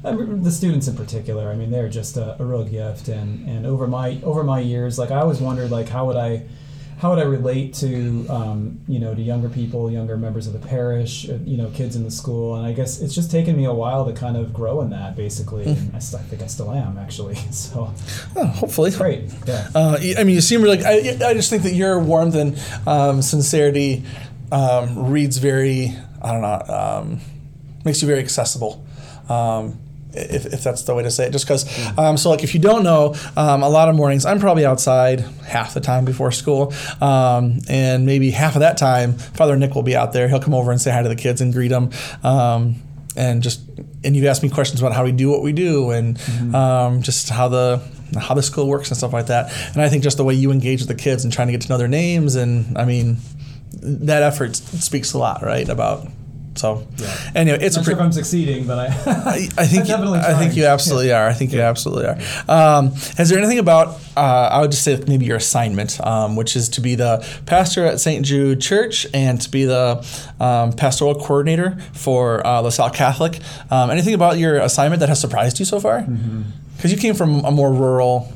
the 0.03 0.51
students 0.53 0.87
in 0.87 0.95
particular. 0.97 1.51
I 1.51 1.57
mean, 1.57 1.71
they're 1.73 1.89
just 1.89 2.17
a, 2.17 2.41
a 2.41 2.45
real 2.45 2.63
gift, 2.65 3.09
and, 3.09 3.49
and 3.49 3.67
over 3.67 3.87
my 3.89 4.21
over 4.23 4.45
my 4.45 4.61
years, 4.61 4.97
like 4.99 5.11
I 5.11 5.19
always 5.21 5.41
wondered, 5.41 5.71
like 5.73 5.89
how 5.89 6.07
would 6.07 6.17
I 6.17 6.43
how 6.99 7.11
would 7.11 7.19
I 7.21 7.27
relate 7.27 7.75
to 7.75 8.27
um, 8.29 8.81
you 8.89 8.99
know 8.99 9.15
to 9.15 9.23
younger 9.23 9.49
people, 9.49 9.91
younger 9.91 10.17
members 10.17 10.47
of 10.49 10.53
the 10.53 10.59
parish, 10.59 11.29
uh, 11.31 11.35
you 11.45 11.57
know, 11.57 11.71
kids 11.71 11.95
in 11.97 12.03
the 12.05 12.11
school, 12.11 12.57
and 12.57 12.67
I 12.67 12.73
guess 12.73 13.01
it's 13.01 13.15
just 13.15 13.31
taken 13.31 13.57
me 13.57 13.65
a 13.67 13.73
while 13.73 14.05
to 14.07 14.13
kind 14.13 14.37
of 14.37 14.53
grow 14.53 14.81
in 14.83 14.91
that, 14.91 15.15
basically. 15.17 15.65
and 15.65 15.95
I, 15.95 16.01
st- 16.01 16.23
I 16.23 16.25
think 16.27 16.43
I 16.43 16.47
still 16.49 16.73
am 16.73 16.99
actually. 16.99 17.37
So 17.53 17.93
Oh, 18.37 18.47
hopefully. 18.47 18.91
great, 18.91 19.31
yeah. 19.47 19.69
Uh, 19.75 19.97
I 20.19 20.25
mean, 20.25 20.35
you 20.35 20.41
seem 20.41 20.61
really. 20.63 20.85
I, 20.85 21.17
I 21.25 21.35
just 21.35 21.51
think 21.51 21.63
that 21.63 21.73
your 21.75 21.99
warmth 22.01 22.35
and 22.35 22.59
um, 22.87 23.23
sincerity 23.23 24.05
um, 24.53 25.11
reads 25.11 25.39
very. 25.39 25.97
I 26.21 26.33
don't 26.33 26.43
know. 26.43 26.63
Um, 26.75 27.21
makes 27.85 28.03
you 28.03 28.09
very 28.09 28.19
accessible. 28.21 28.85
Um, 29.29 29.79
if, 30.19 30.47
if 30.47 30.65
that's 30.65 30.83
the 30.83 30.95
way 30.95 31.03
to 31.03 31.11
say 31.11 31.27
it, 31.27 31.33
just 31.33 31.47
because. 31.47 31.67
Um, 31.99 32.17
so, 32.17 32.31
like, 32.31 32.45
if 32.45 32.55
you 32.55 32.61
don't 32.61 32.83
know, 32.83 33.15
um, 33.37 33.63
a 33.63 33.69
lot 33.69 33.89
of 33.89 33.95
mornings 33.95 34.25
I'm 34.25 34.41
probably 34.41 34.65
outside 34.65 35.21
half 35.47 35.75
the 35.75 35.81
time 35.81 36.05
before 36.05 36.33
school, 36.33 36.73
um, 37.01 37.61
and 37.69 38.07
maybe 38.07 38.31
half 38.31 38.55
of 38.57 38.61
that 38.61 38.77
time, 38.77 39.15
Father 39.15 39.57
Nick 39.57 39.75
will 39.75 39.83
be 39.83 39.97
out 39.97 40.13
there. 40.13 40.29
He'll 40.29 40.41
come 40.41 40.55
over 40.55 40.71
and 40.71 40.81
say 40.81 40.91
hi 40.91 41.03
to 41.03 41.09
the 41.09 41.17
kids 41.17 41.41
and 41.41 41.53
greet 41.53 41.69
them. 41.69 41.91
Um, 42.23 42.83
and 43.17 43.43
just 43.43 43.61
and 44.05 44.17
you 44.17 44.29
ask 44.29 44.43
me 44.43 44.49
questions 44.49 44.81
about 44.81 44.93
how 44.93 45.05
we 45.05 45.13
do 45.13 45.29
what 45.29 45.43
we 45.43 45.53
do 45.53 45.91
and 45.91 46.19
um, 46.55 47.03
just 47.03 47.29
how 47.29 47.49
the 47.49 47.83
how 48.19 48.35
the 48.35 48.43
school 48.43 48.69
works 48.69 48.89
and 48.91 48.97
stuff 48.97 49.13
like 49.13 49.27
that. 49.27 49.53
And 49.73 49.83
I 49.83 49.89
think 49.89 50.03
just 50.03 50.17
the 50.17 50.25
way 50.25 50.35
you 50.35 50.53
engage 50.53 50.81
with 50.81 50.89
the 50.89 50.95
kids 50.95 51.25
and 51.25 51.33
trying 51.33 51.49
to 51.49 51.53
get 51.53 51.63
to 51.63 51.69
know 51.69 51.79
their 51.79 51.89
names 51.89 52.37
and 52.37 52.79
I 52.79 52.85
mean 52.85 53.19
that 53.73 54.23
effort 54.23 54.57
speaks 54.57 55.13
a 55.13 55.19
lot, 55.19 55.43
right? 55.43 55.69
About 55.69 56.07
so 56.59 56.87
Yeah. 56.97 57.31
anyway, 57.35 57.59
it's 57.61 57.77
Not 57.77 57.83
a 57.83 57.85
sure 57.85 57.95
pre- 57.95 58.01
if 58.01 58.05
I'm 58.07 58.13
succeeding, 58.13 58.67
but 58.67 58.79
I 58.79 58.87
I, 59.07 59.49
I 59.57 59.67
think 59.73 59.87
definitely 59.87 60.19
I 60.21 60.35
think 60.35 60.57
you 60.57 60.67
absolutely 60.67 61.13
are. 61.13 61.29
I 61.29 61.33
think 61.33 61.53
you 61.53 61.61
absolutely 61.61 62.07
are. 62.07 62.19
Um, 62.49 62.89
is 63.19 63.29
there 63.29 63.39
anything 63.39 63.59
about 63.59 64.01
uh, 64.17 64.49
I 64.53 64.61
would 64.61 64.73
just 64.73 64.83
say 64.83 65.01
maybe 65.07 65.25
your 65.27 65.37
assignment, 65.37 66.01
um, 66.05 66.35
which 66.37 66.57
is 66.57 66.69
to 66.71 66.81
be 66.81 66.97
the 66.97 67.25
pastor 67.47 67.85
at 67.87 68.01
St. 68.01 68.25
Jude 68.27 68.61
Church 68.61 69.07
and 69.15 69.41
to 69.41 69.49
be 69.51 69.65
the 69.65 70.05
um, 70.41 70.73
pastoral 70.73 71.15
coordinator 71.15 71.79
for 71.93 72.45
uh, 72.45 72.61
LaSalle 72.61 72.91
Catholic. 72.91 73.39
Um, 73.71 73.91
anything 73.91 74.15
about 74.15 74.39
your 74.39 74.57
assignment 74.59 74.99
that 75.01 75.09
has 75.09 75.21
surprised 75.21 75.61
you 75.61 75.65
so 75.65 75.79
far? 75.79 76.05
Because 76.77 76.91
you 76.93 76.99
came 76.99 77.15
from 77.15 77.45
a 77.45 77.51
more 77.53 77.73
rural, 77.73 78.33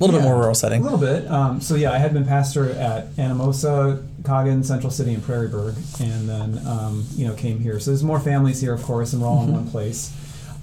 a 0.00 0.04
little 0.04 0.14
bit 0.14 0.20
Mm-hmm. 0.20 0.24
More 0.28 0.38
rural 0.38 0.54
setting. 0.54 0.80
A 0.82 0.84
little 0.84 0.98
bit. 0.98 1.28
Um, 1.30 1.60
so 1.60 1.74
yeah, 1.74 1.90
I 1.92 1.98
had 1.98 2.12
been 2.12 2.24
pastor 2.26 2.70
at 2.70 3.10
Anamosa, 3.16 4.04
Coggon, 4.24 4.64
Central 4.64 4.90
City, 4.90 5.14
and 5.14 5.22
Prairieburg, 5.22 6.00
and 6.00 6.28
then 6.28 6.66
um, 6.66 7.06
you 7.14 7.26
know 7.26 7.34
came 7.34 7.60
here. 7.60 7.78
So 7.78 7.90
there's 7.90 8.02
more 8.02 8.18
families 8.20 8.60
here, 8.60 8.72
of 8.72 8.82
course, 8.82 9.12
and 9.12 9.22
we're 9.22 9.28
all 9.28 9.44
in 9.44 9.52
one 9.52 9.70
place. 9.70 10.12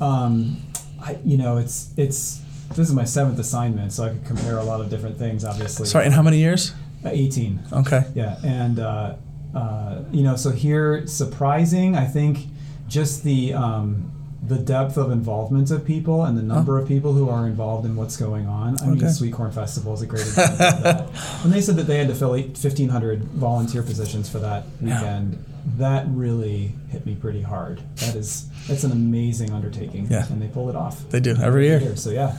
Um, 0.01 0.57
I, 1.01 1.17
you 1.23 1.37
know, 1.37 1.57
it's 1.57 1.93
it's 1.95 2.41
this 2.69 2.89
is 2.89 2.93
my 2.93 3.05
seventh 3.05 3.39
assignment, 3.39 3.93
so 3.93 4.05
I 4.05 4.09
could 4.09 4.25
compare 4.25 4.57
a 4.57 4.63
lot 4.63 4.81
of 4.81 4.89
different 4.89 5.17
things. 5.17 5.45
Obviously, 5.45 5.85
Sorry, 5.85 6.05
in 6.05 6.11
how 6.11 6.21
many 6.21 6.37
years? 6.37 6.73
Uh, 7.05 7.09
18. 7.11 7.59
Okay. 7.73 8.03
Yeah, 8.13 8.37
and 8.43 8.79
uh, 8.79 9.15
uh, 9.55 10.03
you 10.11 10.23
know, 10.23 10.35
so 10.35 10.51
here, 10.51 11.05
surprising. 11.07 11.95
I 11.95 12.05
think 12.05 12.47
just 12.87 13.23
the 13.23 13.53
um, 13.53 14.11
the 14.43 14.57
depth 14.57 14.97
of 14.97 15.11
involvement 15.11 15.69
of 15.69 15.85
people 15.85 16.25
and 16.25 16.35
the 16.37 16.41
number 16.41 16.79
of 16.79 16.87
people 16.87 17.13
who 17.13 17.29
are 17.29 17.45
involved 17.45 17.85
in 17.85 17.95
what's 17.95 18.17
going 18.17 18.47
on. 18.47 18.75
I 18.79 18.89
Okay. 18.91 19.01
mean, 19.03 19.09
Sweet 19.13 19.33
Corn 19.33 19.51
Festival 19.51 19.93
is 19.93 20.01
a 20.01 20.07
great 20.07 20.21
example 20.23 20.65
of 20.65 20.83
that. 20.83 21.09
When 21.43 21.51
they 21.53 21.61
said 21.61 21.75
that 21.75 21.83
they 21.87 21.97
had 21.99 22.07
to 22.07 22.15
fill 22.15 22.31
1,500 22.31 23.23
volunteer 23.25 23.83
positions 23.83 24.29
for 24.29 24.39
that 24.39 24.63
weekend, 24.81 25.43
that 25.77 26.05
really 26.09 26.73
hit 26.89 27.05
me 27.05 27.13
pretty 27.15 27.43
hard. 27.43 27.81
That 27.97 28.15
is 28.15 28.45
that's 28.67 28.83
an 28.83 28.91
amazing 28.91 29.51
undertaking, 29.53 30.07
Yeah. 30.09 30.25
and 30.31 30.41
they 30.41 30.47
pull 30.47 30.69
it 30.69 30.75
off 30.75 31.07
They 31.11 31.19
do 31.19 31.35
every 31.35 31.67
year. 31.67 31.95
So 31.95 32.09
yeah, 32.09 32.37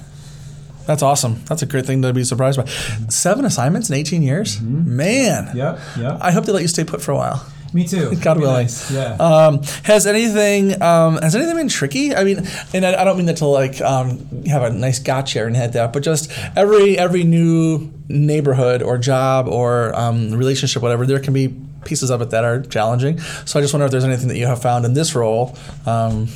That's 0.87 1.03
awesome. 1.05 1.41
That's 1.47 1.63
a 1.63 1.67
great 1.67 1.87
thing 1.87 2.03
to 2.03 2.13
be 2.13 2.25
surprised 2.25 2.57
by. 2.59 2.65
Mm-hmm. 2.65 3.09
Seven 3.11 3.45
assignments 3.45 3.89
in 3.91 3.95
18 3.95 4.23
years? 4.23 4.57
Mm-hmm. 4.57 4.97
Man. 4.97 5.57
yep, 5.57 5.79
yep. 5.97 6.19
I 6.21 6.33
hope 6.33 6.45
they 6.47 6.53
let 6.53 6.63
you 6.63 6.69
stay 6.69 6.83
put 6.83 7.01
for 7.01 7.13
a 7.13 7.17
while. 7.17 7.47
Me 7.73 7.87
too. 7.87 8.15
God 8.21 8.39
willing. 8.39 8.65
nice, 8.65 8.91
Yeah. 8.91 9.15
Um, 9.15 9.63
has 9.85 10.07
anything 10.07 10.81
um, 10.83 11.19
has 11.19 11.35
anything 11.35 11.57
been 11.57 11.69
tricky? 11.69 12.15
I 12.15 12.25
mean, 12.25 12.47
and 12.75 12.85
I, 12.85 13.01
I 13.01 13.05
don't 13.05 13.17
mean 13.17 13.27
that 13.27 13.39
to 13.39 13.47
like 13.47 13.81
um, 13.81 14.45
have 14.47 14.63
a 14.63 14.71
nice 14.71 14.99
gotcha 14.99 15.47
and 15.47 15.57
head 15.57 15.73
that, 15.75 15.93
but 15.93 16.03
just 16.03 16.31
every 16.57 16.99
every 16.99 17.25
new 17.25 17.91
neighborhood 18.09 18.83
or 18.83 18.99
job 18.99 19.49
or 19.49 19.95
um, 19.99 20.33
relationship, 20.33 20.83
whatever, 20.83 21.07
there 21.07 21.21
can 21.21 21.33
be 21.33 21.55
pieces 21.85 22.11
of 22.11 22.23
it 22.23 22.31
that 22.31 22.45
are 22.45 22.63
challenging. 22.63 23.19
So 23.21 23.59
I 23.59 23.63
just 23.63 23.75
wonder 23.75 23.87
if 23.87 23.91
there's 23.91 24.05
anything 24.05 24.29
that 24.29 24.37
you 24.37 24.47
have 24.47 24.63
found 24.63 24.85
in 24.85 24.95
this 24.95 25.15
role. 25.15 25.57
Um, 25.87 26.29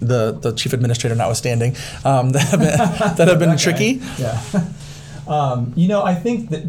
the, 0.00 0.32
the 0.32 0.52
chief 0.52 0.72
administrator 0.72 1.14
notwithstanding, 1.14 1.76
um, 2.04 2.30
that 2.30 2.42
have 2.48 2.58
been, 2.58 2.68
that 3.16 3.28
have 3.28 3.38
been 3.38 3.56
tricky. 3.56 4.00
Yeah. 4.18 4.42
Um, 5.26 5.72
you 5.76 5.88
know, 5.88 6.02
I 6.02 6.14
think 6.14 6.50
that 6.50 6.62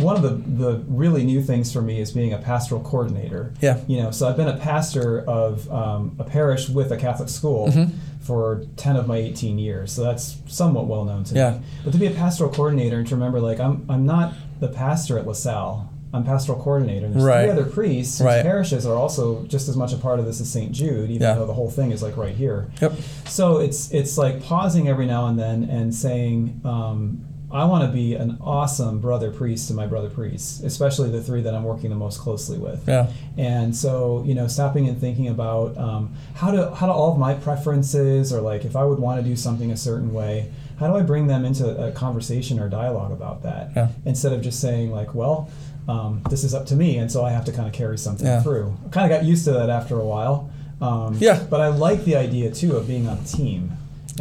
one 0.00 0.16
of 0.16 0.22
the, 0.22 0.30
the 0.30 0.78
really 0.88 1.24
new 1.24 1.42
things 1.42 1.72
for 1.72 1.80
me 1.82 2.00
is 2.00 2.10
being 2.12 2.32
a 2.32 2.38
pastoral 2.38 2.80
coordinator. 2.82 3.52
Yeah. 3.60 3.78
You 3.86 4.02
know, 4.02 4.10
so 4.10 4.28
I've 4.28 4.36
been 4.36 4.48
a 4.48 4.56
pastor 4.56 5.20
of 5.28 5.70
um, 5.70 6.16
a 6.18 6.24
parish 6.24 6.68
with 6.68 6.90
a 6.92 6.96
Catholic 6.96 7.28
school 7.28 7.68
Mm-hmm. 7.68 7.94
for 8.20 8.64
10 8.76 8.96
of 8.96 9.06
my 9.06 9.16
18 9.16 9.58
years. 9.58 9.92
So 9.92 10.02
that's 10.02 10.36
somewhat 10.46 10.86
well 10.86 11.04
known 11.04 11.24
to 11.24 11.34
Yeah. 11.34 11.50
me. 11.52 11.60
But 11.84 11.92
to 11.92 11.98
be 11.98 12.06
a 12.06 12.10
pastoral 12.10 12.50
coordinator 12.50 12.98
and 12.98 13.06
to 13.08 13.14
remember, 13.14 13.40
like, 13.40 13.60
I'm, 13.60 13.84
I'm 13.88 14.04
not 14.06 14.34
the 14.60 14.68
pastor 14.68 15.18
at 15.18 15.26
LaSalle. 15.26 15.88
I'm 16.12 16.24
pastoral 16.24 16.60
coordinator. 16.60 17.06
And 17.06 17.14
there's 17.14 17.24
Right. 17.24 17.42
three 17.44 17.50
other 17.52 17.64
priests 17.64 18.18
whose 18.18 18.24
Right. 18.26 18.42
parishes 18.42 18.84
are 18.86 18.96
also 18.96 19.44
just 19.44 19.68
as 19.68 19.76
much 19.76 19.92
a 19.92 19.96
part 19.96 20.18
of 20.18 20.26
this 20.26 20.40
as 20.40 20.50
St. 20.50 20.72
Jude, 20.72 21.10
even 21.10 21.22
Yeah. 21.22 21.34
though 21.34 21.46
the 21.46 21.54
whole 21.54 21.70
thing 21.70 21.92
is 21.92 22.02
like 22.02 22.16
right 22.16 22.34
here. 22.34 22.66
Yep. 22.80 22.92
So 23.26 23.58
it's 23.58 23.90
it's 23.92 24.18
like 24.18 24.42
pausing 24.42 24.88
every 24.88 25.06
now 25.06 25.26
and 25.28 25.38
then 25.38 25.64
and 25.70 25.94
saying, 25.94 26.60
um, 26.64 27.20
I 27.52 27.64
want 27.64 27.84
to 27.84 27.90
be 27.92 28.14
an 28.14 28.38
awesome 28.40 29.00
brother 29.00 29.30
priest 29.32 29.68
to 29.68 29.74
my 29.74 29.86
brother 29.86 30.08
priests, 30.08 30.60
especially 30.62 31.10
the 31.10 31.20
three 31.22 31.40
that 31.42 31.54
I'm 31.54 31.64
working 31.64 31.90
the 31.90 31.96
most 31.96 32.20
closely 32.20 32.58
with. 32.58 32.86
Yeah. 32.86 33.08
And 33.36 33.74
so, 33.74 34.22
you 34.24 34.34
know, 34.34 34.46
stopping 34.46 34.88
and 34.88 35.00
thinking 35.00 35.28
about 35.28 35.76
um, 35.76 36.14
how 36.34 36.50
do 36.52 36.70
how 36.74 36.86
do 36.86 36.92
all 36.92 37.12
of 37.12 37.18
my 37.18 37.34
preferences, 37.34 38.32
or 38.32 38.40
like 38.40 38.64
if 38.64 38.76
I 38.76 38.84
would 38.84 38.98
want 38.98 39.20
to 39.22 39.28
do 39.28 39.34
something 39.36 39.70
a 39.72 39.76
certain 39.76 40.12
way, 40.12 40.50
how 40.78 40.86
do 40.86 40.94
I 40.96 41.02
bring 41.02 41.26
them 41.26 41.44
into 41.44 41.68
a 41.68 41.90
conversation 41.92 42.60
or 42.60 42.68
dialogue 42.68 43.12
about 43.12 43.42
that? 43.42 43.70
Yeah. 43.74 43.88
Instead 44.04 44.32
of 44.32 44.42
just 44.42 44.60
saying 44.60 44.92
like, 44.92 45.14
well, 45.14 45.50
um, 45.88 46.22
this 46.30 46.44
is 46.44 46.54
up 46.54 46.66
to 46.66 46.76
me, 46.76 46.98
and 46.98 47.10
so 47.10 47.24
I 47.24 47.30
have 47.30 47.44
to 47.46 47.52
kind 47.52 47.66
of 47.66 47.74
carry 47.74 47.98
something 47.98 48.26
Yeah. 48.26 48.42
through. 48.42 48.76
I 48.86 48.88
kind 48.90 49.10
of 49.10 49.18
got 49.18 49.26
used 49.26 49.44
to 49.46 49.52
that 49.52 49.70
after 49.70 49.98
a 49.98 50.04
while. 50.04 50.50
Um, 50.80 51.16
Yeah. 51.18 51.42
But 51.50 51.60
I 51.60 51.68
like 51.68 52.04
the 52.04 52.16
idea 52.16 52.50
too 52.52 52.76
of 52.76 52.86
being 52.86 53.08
on 53.08 53.18
a 53.18 53.24
team. 53.24 53.72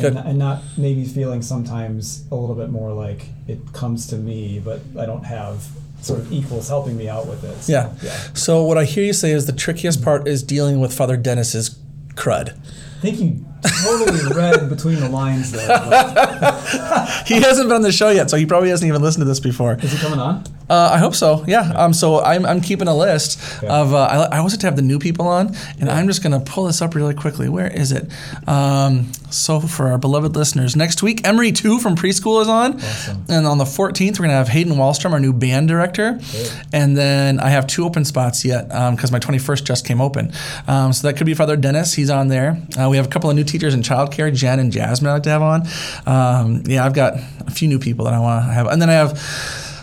And, 0.04 0.18
and 0.18 0.40
not 0.40 0.62
maybe 0.78 1.06
feeling 1.06 1.42
sometimes 1.42 2.26
a 2.32 2.36
little 2.36 2.56
bit 2.56 2.70
more 2.70 2.94
like 2.94 3.26
it 3.48 3.60
comes 3.74 4.08
to 4.08 4.16
me, 4.16 4.60
but 4.64 4.80
I 4.98 5.06
don't 5.06 5.24
have 5.26 5.68
sort 6.02 6.20
of 6.20 6.32
equals 6.32 6.68
helping 6.70 6.96
me 6.98 7.10
out 7.10 7.28
with 7.28 7.44
it. 7.44 7.62
So, 7.64 7.72
Yeah. 7.72 7.94
yeah. 8.02 8.18
So 8.34 8.64
what 8.64 8.78
I 8.78 8.86
hear 8.86 9.04
you 9.04 9.14
say 9.14 9.32
is 9.32 9.46
the 9.46 9.52
trickiest 9.54 10.02
part 10.02 10.28
is 10.28 10.44
dealing 10.44 10.80
with 10.80 10.94
Father 10.94 11.18
Dennis's 11.18 11.78
crud. 12.16 12.50
I 12.58 13.02
think 13.02 13.20
you 13.20 13.46
totally 13.84 14.36
read 14.36 14.70
between 14.70 15.00
the 15.00 15.10
lines 15.10 15.52
there. 15.52 15.68
He 17.26 17.42
hasn't 17.42 17.68
been 17.68 17.76
on 17.78 17.82
the 17.82 17.92
show 17.92 18.10
yet, 18.10 18.30
so 18.30 18.38
he 18.38 18.46
probably 18.46 18.70
hasn't 18.70 18.88
even 18.88 19.02
listened 19.02 19.22
to 19.22 19.26
this 19.26 19.40
before. 19.40 19.74
is 19.82 19.92
he 19.92 19.98
coming 20.00 20.20
on? 20.20 20.44
Uh, 20.70 20.92
I 20.94 20.98
hope 21.00 21.16
so. 21.16 21.44
Yeah. 21.48 21.72
Um. 21.76 21.94
So 21.94 22.22
I'm, 22.22 22.46
I'm 22.46 22.62
keeping 22.62 22.88
a 22.88 22.96
list 22.96 23.40
of. 23.64 23.94
Uh, 23.94 23.98
I, 24.04 24.36
I 24.36 24.38
always 24.38 24.54
like 24.54 24.60
to 24.62 24.68
have 24.68 24.76
the 24.76 24.82
new 24.82 25.00
people 25.00 25.28
on, 25.28 25.56
and 25.80 25.90
I'm 25.90 26.08
just 26.08 26.22
gonna 26.24 26.40
pull 26.40 26.66
this 26.66 26.82
up 26.82 26.96
really 26.96 27.14
quickly. 27.16 27.50
Where 27.50 27.68
is 27.68 27.92
it? 27.92 28.10
Um. 28.48 29.12
So 29.32 29.60
for 29.60 29.90
our 29.90 29.98
beloved 30.00 30.36
listeners, 30.36 30.76
next 30.76 31.04
week 31.04 31.26
Emery 31.28 31.52
Two 31.52 31.80
from 31.80 31.96
preschool 31.96 32.42
is 32.42 32.48
on, 32.48 32.76
Awesome. 32.76 33.26
and 33.30 33.46
on 33.46 33.60
the 33.60 33.64
14th 33.64 34.20
we're 34.20 34.26
gonna 34.26 34.34
have 34.34 34.48
Hayden 34.48 34.74
Wallstrom, 34.74 35.12
our 35.12 35.20
new 35.20 35.34
band 35.34 35.68
director, 35.68 36.20
and 36.74 36.98
then 36.98 37.40
I 37.40 37.50
have 37.50 37.68
two 37.68 37.86
open 37.86 38.06
spots 38.06 38.44
yet 38.44 38.70
because 38.70 39.12
my 39.12 39.20
21st 39.20 39.64
just 39.64 39.86
came 39.86 40.02
open. 40.02 40.32
Um, 40.68 40.94
so 40.94 41.08
that 41.08 41.16
could 41.18 41.28
be 41.28 41.36
Father 41.36 41.56
Dennis. 41.56 41.94
He's 41.94 42.10
on 42.10 42.28
there. 42.28 42.58
Uh, 42.80 42.90
we 42.90 42.98
have 42.98 43.06
a 43.06 43.10
couple 43.10 43.30
of 43.30 43.36
new 43.36 43.44
teachers 43.44 43.76
in 43.76 43.82
childcare, 43.84 44.34
Jen 44.34 44.60
and 44.60 44.72
Jasmine. 44.72 45.10
I 45.10 45.14
like 45.14 45.24
to 45.24 45.30
have 45.30 45.42
on. 45.44 45.68
Um, 46.08 46.64
yeah, 46.66 46.84
I've 46.84 46.94
got 46.96 47.14
a 47.46 47.52
few 47.52 47.68
new 47.68 47.78
people 47.80 48.06
that 48.06 48.14
I 48.16 48.20
want 48.20 48.46
to 48.46 48.52
have, 48.52 48.66
and 48.68 48.82
then 48.82 48.90
I 48.90 48.94
have 48.94 49.12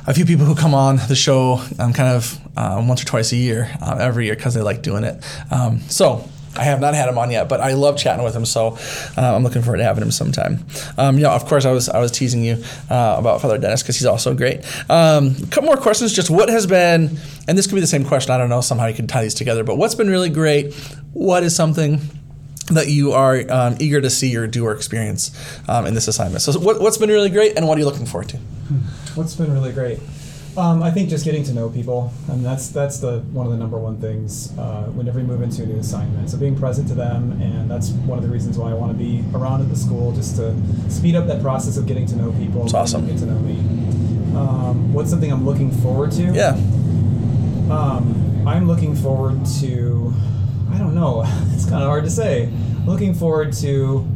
a 0.06 0.14
few 0.14 0.24
people 0.24 0.44
who 0.44 0.54
come 0.54 0.74
on 0.74 0.98
the 1.08 1.16
show 1.16 1.60
um, 1.78 1.92
kind 1.92 2.14
of 2.14 2.40
uh, 2.56 2.82
once 2.86 3.02
or 3.02 3.06
twice 3.06 3.32
a 3.32 3.36
year, 3.36 3.70
uh, 3.82 3.96
every 4.00 4.26
year, 4.26 4.36
because 4.36 4.54
they 4.54 4.62
like 4.62 4.82
doing 4.82 5.04
it. 5.04 5.22
Um, 5.50 5.80
so 5.88 6.28
I 6.56 6.64
have 6.64 6.80
not 6.80 6.94
had 6.94 7.08
him 7.08 7.18
on 7.18 7.30
yet, 7.30 7.48
but 7.48 7.60
I 7.60 7.74
love 7.74 7.98
chatting 7.98 8.24
with 8.24 8.34
him. 8.34 8.44
So 8.44 8.78
uh, 9.16 9.34
I'm 9.34 9.42
looking 9.42 9.62
forward 9.62 9.78
to 9.78 9.84
having 9.84 10.02
him 10.02 10.10
sometime. 10.10 10.64
Um, 10.96 11.18
yeah, 11.18 11.34
of 11.34 11.44
course, 11.46 11.64
I 11.64 11.72
was 11.72 11.88
I 11.88 11.98
was 11.98 12.10
teasing 12.10 12.42
you 12.44 12.62
uh, 12.88 13.16
about 13.18 13.40
Father 13.40 13.58
Dennis 13.58 13.82
because 13.82 13.96
he's 13.96 14.06
also 14.06 14.34
great. 14.34 14.64
Um, 14.90 15.34
a 15.42 15.46
couple 15.46 15.64
more 15.64 15.76
questions. 15.76 16.12
Just 16.12 16.30
what 16.30 16.48
has 16.48 16.66
been, 16.66 17.18
and 17.48 17.58
this 17.58 17.66
could 17.66 17.74
be 17.74 17.80
the 17.80 17.86
same 17.86 18.04
question. 18.04 18.32
I 18.32 18.38
don't 18.38 18.48
know. 18.48 18.60
Somehow 18.60 18.86
you 18.86 18.94
can 18.94 19.06
tie 19.06 19.22
these 19.22 19.34
together. 19.34 19.64
But 19.64 19.76
what's 19.76 19.94
been 19.94 20.08
really 20.08 20.30
great? 20.30 20.74
What 21.12 21.42
is 21.42 21.54
something 21.54 22.00
that 22.68 22.88
you 22.88 23.12
are 23.12 23.44
um, 23.50 23.76
eager 23.78 24.00
to 24.00 24.10
see 24.10 24.36
or 24.36 24.46
do 24.46 24.64
or 24.64 24.72
experience 24.72 25.30
um, 25.68 25.86
in 25.86 25.94
this 25.94 26.08
assignment? 26.08 26.42
So 26.42 26.58
what, 26.58 26.80
what's 26.80 26.98
been 26.98 27.10
really 27.10 27.30
great, 27.30 27.56
and 27.56 27.66
what 27.66 27.76
are 27.76 27.80
you 27.80 27.86
looking 27.86 28.06
forward 28.06 28.28
to? 28.30 28.38
What's 29.14 29.34
been 29.34 29.52
really 29.52 29.72
great? 29.72 30.00
Um, 30.56 30.82
I 30.82 30.90
think 30.90 31.10
just 31.10 31.26
getting 31.26 31.44
to 31.44 31.52
know 31.52 31.68
people, 31.68 32.14
and 32.30 32.42
that's 32.42 32.68
that's 32.68 32.98
the 32.98 33.18
one 33.32 33.44
of 33.44 33.52
the 33.52 33.58
number 33.58 33.76
one 33.76 34.00
things 34.00 34.56
uh, 34.58 34.84
whenever 34.84 35.20
you 35.20 35.26
move 35.26 35.42
into 35.42 35.62
a 35.62 35.66
new 35.66 35.78
assignment. 35.78 36.30
So 36.30 36.38
being 36.38 36.56
present 36.58 36.88
to 36.88 36.94
them, 36.94 37.32
and 37.42 37.70
that's 37.70 37.90
one 37.90 38.16
of 38.16 38.24
the 38.24 38.30
reasons 38.30 38.56
why 38.56 38.70
I 38.70 38.74
want 38.74 38.90
to 38.90 38.96
be 38.96 39.22
around 39.34 39.60
at 39.60 39.68
the 39.68 39.76
school, 39.76 40.14
just 40.14 40.36
to 40.36 40.56
speed 40.88 41.14
up 41.14 41.26
that 41.26 41.42
process 41.42 41.76
of 41.76 41.86
getting 41.86 42.06
to 42.06 42.16
know 42.16 42.32
people. 42.32 42.64
It's 42.64 42.72
awesome. 42.72 43.06
Get 43.06 43.18
to 43.18 43.26
know 43.26 43.38
me. 43.40 43.58
Um, 44.34 44.94
what's 44.94 45.10
something 45.10 45.30
I'm 45.30 45.44
looking 45.44 45.70
forward 45.70 46.10
to? 46.12 46.22
Yeah. 46.32 46.56
Um, 47.70 48.44
I'm 48.46 48.66
looking 48.66 48.94
forward 48.94 49.44
to, 49.60 50.14
I 50.72 50.78
don't 50.78 50.94
know, 50.94 51.22
it's 51.54 51.64
kind 51.64 51.82
of 51.82 51.88
hard 51.88 52.04
to 52.04 52.10
say. 52.10 52.50
Looking 52.86 53.14
forward 53.14 53.52
to 53.54 54.06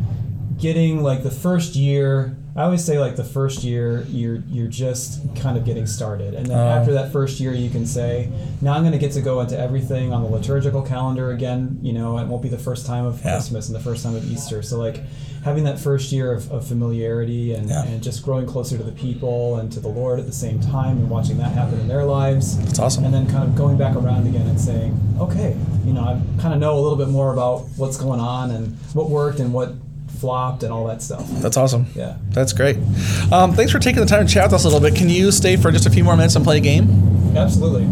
getting 0.59 1.03
like 1.03 1.23
the 1.23 1.31
first 1.31 1.75
year. 1.77 2.37
I 2.57 2.65
always 2.65 2.85
say 2.85 2.99
like 2.99 3.15
the 3.17 3.25
first 3.25 3.63
year 3.63 4.03
you're 4.09 4.43
you're 4.49 4.67
just 4.69 5.21
kind 5.37 5.57
of 5.57 5.65
getting 5.65 5.87
started, 5.87 6.35
and 6.35 6.47
then 6.47 6.59
Oh. 6.59 6.69
after 6.69 6.93
that 6.95 7.13
first 7.13 7.39
year 7.41 7.53
you 7.53 7.71
can 7.71 7.87
say, 7.87 8.29
now 8.61 8.75
I'm 8.75 8.83
going 8.83 8.93
to 8.93 8.99
get 8.99 9.13
to 9.13 9.21
go 9.23 9.41
into 9.41 9.59
everything 9.59 10.13
on 10.13 10.23
the 10.23 10.29
liturgical 10.29 10.83
calendar 10.83 11.31
again. 11.31 11.79
You 11.81 11.93
know, 11.93 12.19
it 12.19 12.27
won't 12.27 12.43
be 12.43 12.49
the 12.49 12.59
first 12.59 12.87
time 12.87 13.05
of 13.07 13.25
Yeah. 13.25 13.35
Christmas 13.35 13.69
and 13.69 13.77
the 13.77 13.81
first 13.81 14.03
time 14.03 14.17
of 14.17 14.31
Easter. 14.31 14.63
So 14.63 14.79
like 14.79 15.01
having 15.45 15.65
that 15.65 15.79
first 15.79 16.13
year 16.13 16.33
of, 16.33 16.51
of 16.53 16.67
familiarity 16.67 17.55
and, 17.55 17.69
Yeah. 17.71 17.85
and 17.85 18.03
just 18.03 18.23
growing 18.23 18.47
closer 18.47 18.77
to 18.77 18.83
the 18.85 18.93
people 18.93 19.57
and 19.57 19.73
to 19.73 19.81
the 19.81 19.89
Lord 19.89 20.19
at 20.21 20.27
the 20.27 20.33
same 20.33 20.61
time 20.61 20.99
and 20.99 21.09
watching 21.09 21.39
that 21.39 21.53
happen 21.53 21.81
in 21.81 21.89
their 21.89 22.05
lives. 22.05 22.59
That's 22.59 22.79
awesome. 22.79 23.05
And 23.05 23.15
then 23.15 23.27
kind 23.27 23.45
of 23.45 23.55
going 23.57 23.77
back 23.79 23.97
around 23.97 24.27
again 24.27 24.47
and 24.47 24.61
saying, 24.61 24.99
okay, 25.19 25.57
you 25.87 25.93
know, 25.95 26.03
I 26.03 26.21
kind 26.43 26.53
of 26.53 26.61
know 26.61 26.79
a 26.79 26.81
little 26.81 26.99
bit 26.99 27.09
more 27.09 27.33
about 27.33 27.61
what's 27.77 27.97
going 27.97 28.21
on 28.21 28.51
and 28.51 28.77
what 28.93 29.09
worked 29.09 29.41
and 29.41 29.53
what 29.53 29.73
flopped 30.19 30.63
and 30.63 30.71
all 30.73 30.87
that 30.89 31.01
stuff. 31.01 31.27
That's 31.41 31.57
awesome. 31.57 31.87
Yeah. 31.95 32.17
That's 32.29 32.53
great. 32.53 32.77
Um, 33.33 33.55
thanks 33.55 33.73
for 33.73 33.79
taking 33.79 34.01
the 34.01 34.07
time 34.07 34.27
to 34.27 34.33
chat 34.33 34.45
with 34.45 34.53
us 34.53 34.65
a 34.65 34.69
little 34.69 34.81
bit. 34.87 34.95
Can 34.95 35.09
you 35.09 35.33
stay 35.33 35.57
for 35.57 35.73
just 35.73 35.87
a 35.87 35.91
few 35.91 36.05
more 36.05 36.17
minutes 36.17 36.37
and 36.37 36.45
play 36.45 36.59
a 36.59 36.61
game? 36.61 37.33
Absolutely. 37.35 37.89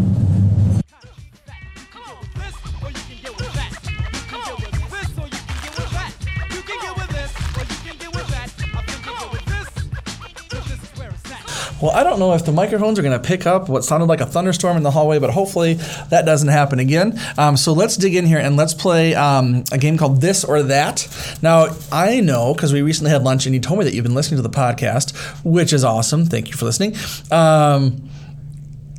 Well, 11.80 11.92
I 11.92 12.02
don't 12.02 12.18
know 12.18 12.32
if 12.34 12.44
the 12.44 12.50
microphones 12.50 12.98
are 12.98 13.02
going 13.02 13.20
to 13.20 13.24
pick 13.24 13.46
up 13.46 13.68
what 13.68 13.84
sounded 13.84 14.06
like 14.06 14.20
a 14.20 14.26
thunderstorm 14.26 14.76
in 14.76 14.82
the 14.82 14.90
hallway, 14.90 15.20
but 15.20 15.30
hopefully 15.30 15.74
that 16.10 16.26
doesn't 16.26 16.48
happen 16.48 16.80
again. 16.80 17.18
Um, 17.38 17.56
so 17.56 17.72
let's 17.72 17.96
dig 17.96 18.16
in 18.16 18.26
here 18.26 18.38
and 18.38 18.56
let's 18.56 18.74
play 18.74 19.14
um, 19.14 19.62
a 19.70 19.78
game 19.78 19.96
called 19.96 20.20
This 20.20 20.44
or 20.44 20.62
That. 20.64 21.06
Now, 21.40 21.68
I 21.92 22.20
know 22.20 22.52
because 22.52 22.72
we 22.72 22.82
recently 22.82 23.12
had 23.12 23.22
lunch 23.22 23.46
and 23.46 23.54
you 23.54 23.60
told 23.60 23.78
me 23.78 23.84
that 23.84 23.94
you've 23.94 24.04
been 24.04 24.14
listening 24.14 24.38
to 24.38 24.42
the 24.42 24.50
podcast, 24.50 25.16
which 25.44 25.72
is 25.72 25.84
awesome. 25.84 26.24
Thank 26.26 26.48
you 26.48 26.54
for 26.54 26.64
listening. 26.64 26.96
Um, 27.30 28.08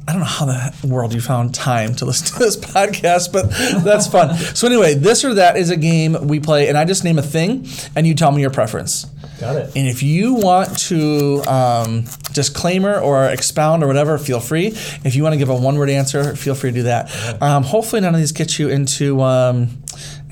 I 0.07 0.13
don't 0.13 0.21
know 0.21 0.25
how 0.25 0.45
the 0.45 0.87
world 0.87 1.13
you 1.13 1.21
found 1.21 1.53
time 1.53 1.93
to 1.95 2.05
listen 2.05 2.27
to 2.37 2.39
this 2.39 2.55
podcast, 2.55 3.33
but 3.33 3.49
that's 3.83 4.07
fun. 4.07 4.35
So 4.37 4.67
anyway, 4.67 4.95
this 4.95 5.25
or 5.25 5.33
that 5.35 5.57
is 5.57 5.69
a 5.69 5.77
game 5.77 6.17
we 6.27 6.39
play, 6.39 6.67
and 6.69 6.77
I 6.77 6.85
just 6.85 7.03
name 7.03 7.19
a 7.19 7.21
thing, 7.21 7.67
and 7.95 8.07
you 8.07 8.15
tell 8.15 8.31
me 8.31 8.41
your 8.41 8.49
preference. 8.49 9.05
Got 9.39 9.55
it. 9.55 9.75
And 9.75 9.87
if 9.87 10.03
you 10.03 10.33
want 10.33 10.77
to 10.79 11.41
um, 11.47 12.03
disclaimer 12.33 12.99
or 12.99 13.25
expound 13.25 13.83
or 13.83 13.87
whatever, 13.87 14.17
feel 14.17 14.41
free. 14.41 14.67
If 15.05 15.15
you 15.15 15.23
want 15.23 15.31
to 15.31 15.37
give 15.37 15.47
a 15.47 15.55
one-word 15.55 15.89
answer, 15.89 16.35
feel 16.35 16.55
free 16.55 16.71
to 16.71 16.75
do 16.75 16.83
that. 16.83 17.41
Um, 17.41 17.63
hopefully, 17.63 18.01
none 18.01 18.13
of 18.13 18.19
these 18.19 18.33
get 18.33 18.59
you 18.59 18.67
into 18.67 19.21
um, 19.21 19.81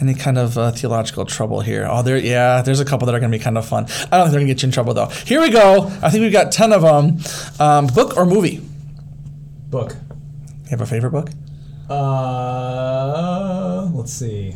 any 0.01 0.13
kind 0.13 0.37
of 0.37 0.57
uh, 0.57 0.71
theological 0.71 1.25
trouble 1.25 1.61
here. 1.61 1.87
Oh, 1.89 2.01
there, 2.01 2.17
yeah, 2.17 2.61
there's 2.61 2.81
a 2.81 2.85
couple 2.85 3.05
that 3.05 3.15
are 3.15 3.21
going 3.21 3.31
to 3.31 3.37
be 3.37 3.41
kind 3.41 3.57
of 3.57 3.65
fun. 3.65 3.85
I 3.85 3.87
don't 3.87 3.95
think 3.95 4.11
they're 4.11 4.31
going 4.31 4.47
to 4.47 4.53
get 4.53 4.61
you 4.61 4.67
in 4.67 4.73
trouble 4.73 4.93
though. 4.93 5.07
Here 5.07 5.39
we 5.39 5.51
go. 5.51 5.83
I 6.01 6.09
think 6.09 6.23
we've 6.23 6.33
got 6.33 6.51
ten 6.51 6.73
of 6.73 6.81
them. 6.81 7.19
Um, 7.65 7.87
book 7.87 8.17
or 8.17 8.25
movie? 8.25 8.61
Book. 9.69 9.95
You 10.65 10.71
have 10.71 10.81
a 10.81 10.85
favorite 10.85 11.11
book? 11.11 11.29
Uh, 11.89 13.89
let's 13.93 14.11
see. 14.11 14.53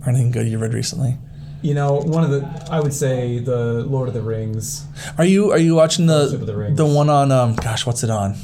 Or 0.00 0.08
anything 0.08 0.30
good 0.30 0.48
you 0.48 0.56
read 0.56 0.72
recently? 0.72 1.18
You 1.62 1.74
know, 1.74 1.94
one 2.00 2.24
of 2.24 2.30
the 2.30 2.68
I 2.70 2.80
would 2.80 2.92
say 2.92 3.38
the 3.38 3.84
Lord 3.84 4.08
of 4.08 4.14
the 4.14 4.22
Rings. 4.22 4.84
Are 5.16 5.24
you 5.24 5.52
are 5.52 5.58
you 5.58 5.74
watching 5.74 6.06
the 6.06 6.26
the 6.26 6.56
Rings. 6.56 6.76
the 6.76 6.86
one 6.86 7.08
on 7.08 7.30
um 7.30 7.54
gosh 7.54 7.86
what's 7.86 8.02
it 8.02 8.10
on? 8.10 8.34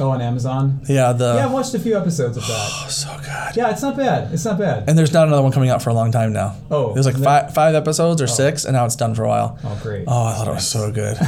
Oh, 0.00 0.10
on 0.10 0.20
Amazon. 0.20 0.80
Yeah, 0.88 1.12
the 1.12 1.34
Yeah, 1.34 1.46
I've 1.46 1.52
watched 1.52 1.74
a 1.74 1.78
few 1.80 1.96
episodes 1.98 2.36
of 2.36 2.46
that. 2.46 2.70
Oh, 2.70 2.86
so 2.88 3.08
good. 3.16 3.56
Yeah, 3.56 3.70
it's 3.70 3.82
not 3.82 3.96
bad. 3.96 4.32
It's 4.32 4.44
not 4.44 4.56
bad. 4.56 4.88
And 4.88 4.96
there's 4.96 5.12
not 5.12 5.26
another 5.26 5.42
one 5.42 5.50
coming 5.50 5.70
out 5.70 5.82
for 5.82 5.90
a 5.90 5.94
long 5.94 6.12
time 6.12 6.32
now. 6.32 6.54
Oh, 6.70 6.92
there's 6.94 7.06
like 7.06 7.16
five 7.16 7.52
five 7.54 7.74
episodes 7.74 8.22
or 8.22 8.26
six, 8.28 8.64
and 8.64 8.74
now 8.74 8.84
it's 8.84 8.94
done 8.96 9.14
for 9.14 9.24
a 9.24 9.28
while. 9.28 9.58
Oh, 9.64 9.80
great. 9.82 10.04
Oh, 10.06 10.26
I 10.26 10.34
thought 10.34 10.46
it 10.46 10.54
was 10.54 10.68
so 10.68 10.92
good. 10.92 11.16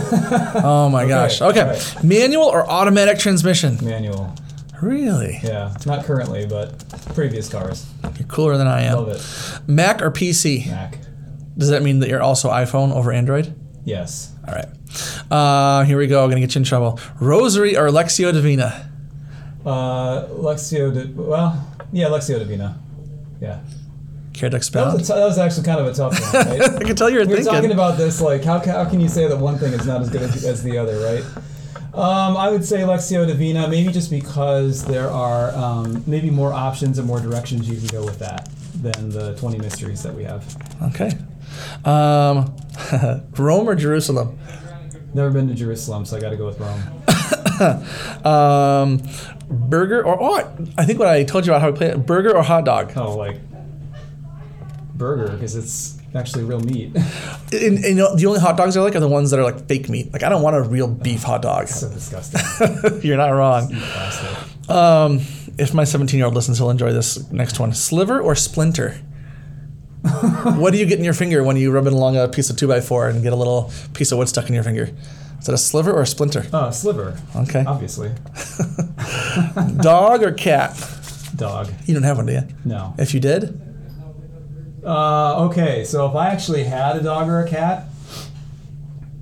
oh 0.62 0.88
my 0.92 1.09
gosh. 1.09 1.40
Okay, 1.40 1.61
Okay, 1.62 1.68
alright. 1.68 2.05
manual 2.05 2.44
or 2.44 2.68
automatic 2.70 3.18
transmission? 3.18 3.79
Manual. 3.83 4.33
Really? 4.81 5.40
Yeah, 5.42 5.74
not 5.85 6.05
currently, 6.05 6.46
but 6.46 6.79
previous 7.14 7.48
cars. 7.48 7.87
You're 8.18 8.29
cooler 8.29 8.57
than 8.57 8.66
I 8.68 8.83
am. 8.83 8.98
Love 8.98 9.09
it. 9.09 9.68
Mac 9.68 10.00
or 10.00 10.11
PC? 10.11 10.66
Mac. 10.68 10.98
Does 11.57 11.69
that 11.71 11.83
mean 11.83 12.01
that 12.01 12.09
you're 12.09 12.23
also 12.23 12.51
iPhone 12.51 12.93
over 12.95 13.13
Android? 13.13 13.55
Yes. 13.85 14.33
All 14.47 14.55
right. 14.55 14.69
Uh, 15.31 15.85
here 15.85 15.99
we 15.99 16.07
go. 16.07 16.23
I'm 16.25 16.31
gonna 16.31 16.41
get 16.41 16.55
you 16.55 16.61
in 16.61 16.65
trouble. 16.65 16.99
Rosary 17.21 17.77
or 17.77 17.89
Lectio 17.89 18.33
Divina? 18.33 18.91
Uh, 19.65 20.27
Lectio. 20.29 20.93
Di- 20.93 21.13
well, 21.13 21.67
yeah, 21.93 22.07
Lectio 22.07 22.39
Divina. 22.39 22.79
Yeah. 23.41 23.61
Care 24.33 24.49
to 24.49 24.59
That 24.59 24.95
was, 24.95 25.09
t- 25.09 25.15
that 25.15 25.25
was 25.25 25.39
actually 25.39 25.65
kind 25.65 25.81
of 25.81 25.87
a 25.87 25.93
tough 25.93 26.19
one, 26.33 26.47
right? 26.47 26.61
I 26.81 26.85
can 26.85 26.97
tell 26.97 27.11
you're 27.11 27.23
we 27.27 27.29
were 27.29 27.37
thinking. 27.37 27.53
talking 27.53 27.73
about 27.73 27.99
this, 27.99 28.21
like, 28.21 28.43
how, 28.45 28.59
how 28.61 28.89
can 28.89 29.01
you 29.01 29.09
say 29.09 29.27
that 29.29 29.37
one 29.37 29.59
thing 29.59 29.73
is 29.73 29.87
not 29.87 30.01
as 30.01 30.09
good 30.09 30.23
as, 30.23 30.45
as 30.45 30.63
the 30.63 30.79
other, 30.79 30.99
right? 30.99 31.25
Um, 31.93 32.37
I 32.37 32.49
would 32.49 32.65
say 32.65 32.79
Lectio 32.79 33.27
Divina, 33.27 33.69
maybe 33.69 33.93
just 33.93 34.11
because 34.11 34.85
there 34.85 35.11
are 35.11 35.51
um, 35.55 36.05
maybe 36.07 36.31
more 36.31 36.53
options 36.53 36.99
and 36.99 37.07
more 37.07 37.21
directions 37.21 37.69
you 37.69 37.77
can 37.77 37.89
go 37.89 38.05
with 38.05 38.19
that 38.21 38.49
than 38.81 39.11
the 39.11 39.35
20 39.37 39.59
mysteries 39.59 40.03
that 40.05 40.15
we 40.15 40.23
have. 40.25 40.45
Okay. 40.85 41.11
Um, 41.85 42.57
Rome 43.37 43.68
or 43.68 43.75
Jerusalem? 43.75 44.38
Never 45.12 45.31
been 45.31 45.49
to 45.49 45.55
Jerusalem, 45.55 46.05
so 46.05 46.16
I 46.16 46.20
got 46.20 46.31
to 46.31 46.37
go 46.37 46.46
with 46.46 46.61
Rome. 46.61 46.83
Um, 48.25 49.03
burger 49.51 50.03
or 50.03 50.16
oh, 50.18 50.66
I 50.79 50.85
think 50.87 50.99
what 50.99 51.09
I 51.09 51.25
told 51.25 51.46
you 51.46 51.53
about 51.53 51.61
how 51.61 51.70
we 51.70 51.77
play 51.77 51.88
it. 51.88 52.07
Burger 52.07 52.35
or 52.35 52.42
hot 52.42 52.64
dog? 52.64 52.92
Oh, 52.96 53.16
like 53.16 53.37
burger 54.94 55.29
because 55.33 55.57
it's 55.57 55.99
actually 56.14 56.44
real 56.44 56.61
meat. 56.61 56.96
And, 57.53 57.79
and 57.79 57.85
you 57.85 57.94
know, 57.96 58.14
the 58.14 58.27
only 58.27 58.38
hot 58.38 58.57
dogs 58.57 58.77
I 58.77 58.81
like 58.81 58.94
are 58.94 59.01
the 59.01 59.09
ones 59.09 59.33
that 59.33 59.40
are 59.40 59.42
like 59.42 59.66
fake 59.66 59.88
meat. 59.88 60.12
Like 60.12 60.23
I 60.23 60.29
don't 60.29 60.40
want 60.42 60.55
a 60.55 60.62
real 60.62 60.87
beef 60.87 61.25
hot 61.25 61.42
dog. 61.42 61.66
so 61.66 61.88
disgusting. 61.88 63.03
You're 63.03 63.16
not 63.16 63.31
wrong. 63.31 63.75
Um, 64.68 65.20
if 65.59 65.75
my 65.75 65.83
17 65.83 66.16
year 66.16 66.27
old 66.27 66.35
listens, 66.35 66.59
he'll 66.59 66.70
enjoy 66.70 66.92
this 66.92 67.29
next 67.33 67.59
one. 67.59 67.75
Sliver 67.75 68.20
or 68.20 68.37
splinter? 68.37 69.01
what 70.59 70.73
do 70.73 70.79
you 70.79 70.87
get 70.87 70.99
in 70.99 71.05
your 71.05 71.15
finger 71.15 71.43
when 71.45 71.57
you 71.57 71.71
rub 71.71 71.87
it 71.87 71.93
along 71.93 72.17
a 72.17 72.27
piece 72.29 72.49
of 72.51 72.57
2x4 72.57 73.11
and 73.11 73.23
get 73.23 73.33
a 73.33 73.37
little 73.37 73.71
piece 73.95 74.13
of 74.13 74.19
wood 74.19 74.29
stuck 74.29 74.49
in 74.49 74.55
your 74.55 74.65
finger? 74.65 74.91
Is 75.39 75.47
that 75.47 75.55
a 75.55 75.59
sliver 75.59 75.93
or 75.93 76.03
a 76.03 76.07
splinter? 76.07 76.47
Oh, 76.53 76.67
a 76.67 76.73
sliver. 76.73 77.19
Okay. 77.37 77.65
Obviously. 77.67 78.11
Dog 79.81 80.23
or 80.23 80.33
cat? 80.33 80.77
Dog. 81.37 81.71
You 81.87 81.95
don't 81.95 82.03
have 82.03 82.17
one, 82.19 82.27
do 82.27 82.33
you? 82.33 82.43
No. 82.65 82.95
If 82.99 83.15
you 83.15 83.21
did, 83.21 83.61
Uh, 84.85 85.45
okay, 85.47 85.85
so 85.85 86.07
if 86.09 86.15
I 86.15 86.29
actually 86.29 86.65
had 86.65 86.97
a 86.97 87.03
dog 87.03 87.29
or 87.29 87.41
a 87.41 87.49
cat, 87.49 87.85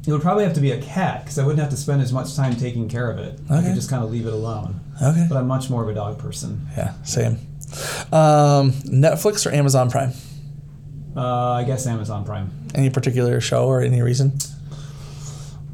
it 0.06 0.12
would 0.12 0.22
probably 0.22 0.44
have 0.44 0.54
to 0.54 0.60
be 0.60 0.70
a 0.70 0.80
cat 0.80 1.24
because 1.24 1.38
I 1.38 1.42
wouldn't 1.44 1.60
have 1.60 1.70
to 1.70 1.76
spend 1.76 2.00
as 2.00 2.12
much 2.12 2.34
time 2.36 2.54
taking 2.56 2.88
care 2.88 3.10
of 3.10 3.18
it. 3.18 3.38
I 3.50 3.58
Okay. 3.58 3.66
could 3.66 3.74
just 3.74 3.90
kind 3.90 4.02
of 4.04 4.10
leave 4.10 4.26
it 4.26 4.32
alone. 4.32 4.80
okay. 5.02 5.26
But 5.28 5.36
I'm 5.36 5.46
much 5.48 5.68
more 5.68 5.82
of 5.82 5.88
a 5.88 5.94
dog 5.94 6.18
person. 6.18 6.66
Yeah, 6.76 6.92
same. 7.02 7.38
Um, 8.12 8.72
Netflix 8.86 9.46
or 9.46 9.50
Amazon 9.52 9.90
Prime? 9.90 10.12
Uh, 11.16 11.52
I 11.52 11.64
guess 11.64 11.86
Amazon 11.86 12.24
Prime. 12.24 12.50
Any 12.74 12.90
particular 12.90 13.40
show 13.40 13.66
or 13.66 13.80
any 13.80 14.02
reason? 14.02 14.32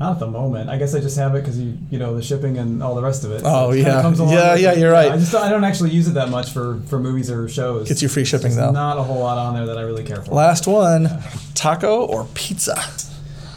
Not 0.00 0.12
at 0.14 0.18
the 0.18 0.26
moment. 0.26 0.70
I 0.70 0.76
guess 0.76 0.94
I 0.94 1.00
just 1.00 1.16
have 1.18 1.34
it 1.36 1.42
because 1.42 1.58
you 1.60 1.78
you 1.90 1.98
know 1.98 2.16
the 2.16 2.22
shipping 2.22 2.58
and 2.58 2.82
all 2.82 2.94
the 2.96 3.02
rest 3.02 3.24
of 3.24 3.30
it. 3.30 3.42
Oh, 3.44 3.70
it 3.72 3.78
yeah. 3.80 4.02
comes 4.02 4.18
along 4.18 4.32
Yeah, 4.32 4.54
yeah, 4.56 4.72
it. 4.72 4.78
you're 4.78 4.90
right. 4.90 5.12
I 5.12 5.16
just 5.18 5.30
don't, 5.32 5.42
I 5.42 5.48
don't 5.50 5.62
actually 5.64 5.90
use 5.90 6.08
it 6.08 6.14
that 6.14 6.30
much 6.30 6.50
for 6.52 6.80
for 6.86 6.98
movies 6.98 7.30
or 7.30 7.48
shows. 7.48 7.88
Gets 7.88 8.02
you 8.02 8.08
free 8.08 8.24
shipping, 8.24 8.42
There's 8.50 8.56
though. 8.56 8.72
Not 8.72 8.98
a 8.98 9.02
whole 9.02 9.20
lot 9.20 9.38
on 9.38 9.54
there 9.54 9.66
that 9.66 9.78
I 9.78 9.82
really 9.82 10.02
care 10.04 10.20
for. 10.22 10.32
Last 10.34 10.66
one 10.66 11.08
taco 11.54 12.04
or 12.06 12.26
pizza? 12.34 12.74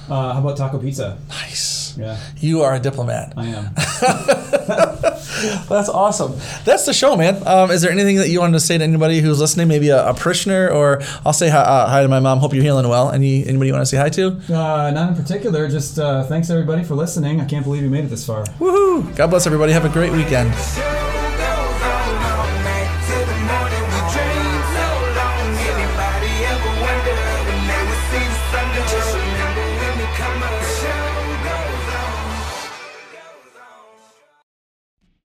Uh, 0.09 0.33
how 0.33 0.39
about 0.39 0.57
taco 0.57 0.77
pizza? 0.79 1.17
Nice. 1.29 1.97
Yeah, 1.97 2.17
You 2.37 2.61
are 2.61 2.75
a 2.75 2.79
diplomat. 2.79 3.33
I 3.35 3.47
am. 3.47 5.13
That's 5.69 5.89
awesome. 5.89 6.33
That's 6.65 6.85
the 6.85 6.93
show, 6.93 7.15
man. 7.15 7.45
Um, 7.47 7.71
is 7.71 7.81
there 7.81 7.91
anything 7.91 8.17
that 8.17 8.29
you 8.29 8.39
wanted 8.39 8.53
to 8.53 8.59
say 8.59 8.77
to 8.77 8.83
anybody 8.83 9.19
who's 9.19 9.39
listening? 9.39 9.67
Maybe 9.67 9.89
a, 9.89 10.09
a 10.09 10.13
parishioner, 10.13 10.69
or 10.69 11.01
I'll 11.25 11.33
say 11.33 11.49
hi, 11.49 11.59
uh, 11.59 11.87
hi 11.87 12.01
to 12.01 12.07
my 12.07 12.19
mom. 12.19 12.39
Hope 12.39 12.53
you're 12.53 12.63
healing 12.63 12.87
well. 12.87 13.11
Any 13.11 13.45
anybody 13.45 13.67
you 13.67 13.73
want 13.73 13.83
to 13.83 13.89
say 13.89 13.97
hi 13.97 14.09
to? 14.09 14.27
Uh, 14.49 14.91
not 14.91 15.09
in 15.09 15.15
particular. 15.15 15.67
Just 15.67 15.99
uh, 15.99 16.23
thanks 16.23 16.49
everybody 16.49 16.83
for 16.83 16.95
listening. 16.95 17.39
I 17.41 17.45
can't 17.45 17.63
believe 17.63 17.83
you 17.83 17.89
made 17.89 18.05
it 18.05 18.09
this 18.09 18.25
far. 18.25 18.43
Woohoo! 18.59 19.15
God 19.15 19.27
bless 19.27 19.45
everybody. 19.45 19.71
Have 19.73 19.85
a 19.85 19.89
great 19.89 20.11
weekend. 20.11 20.53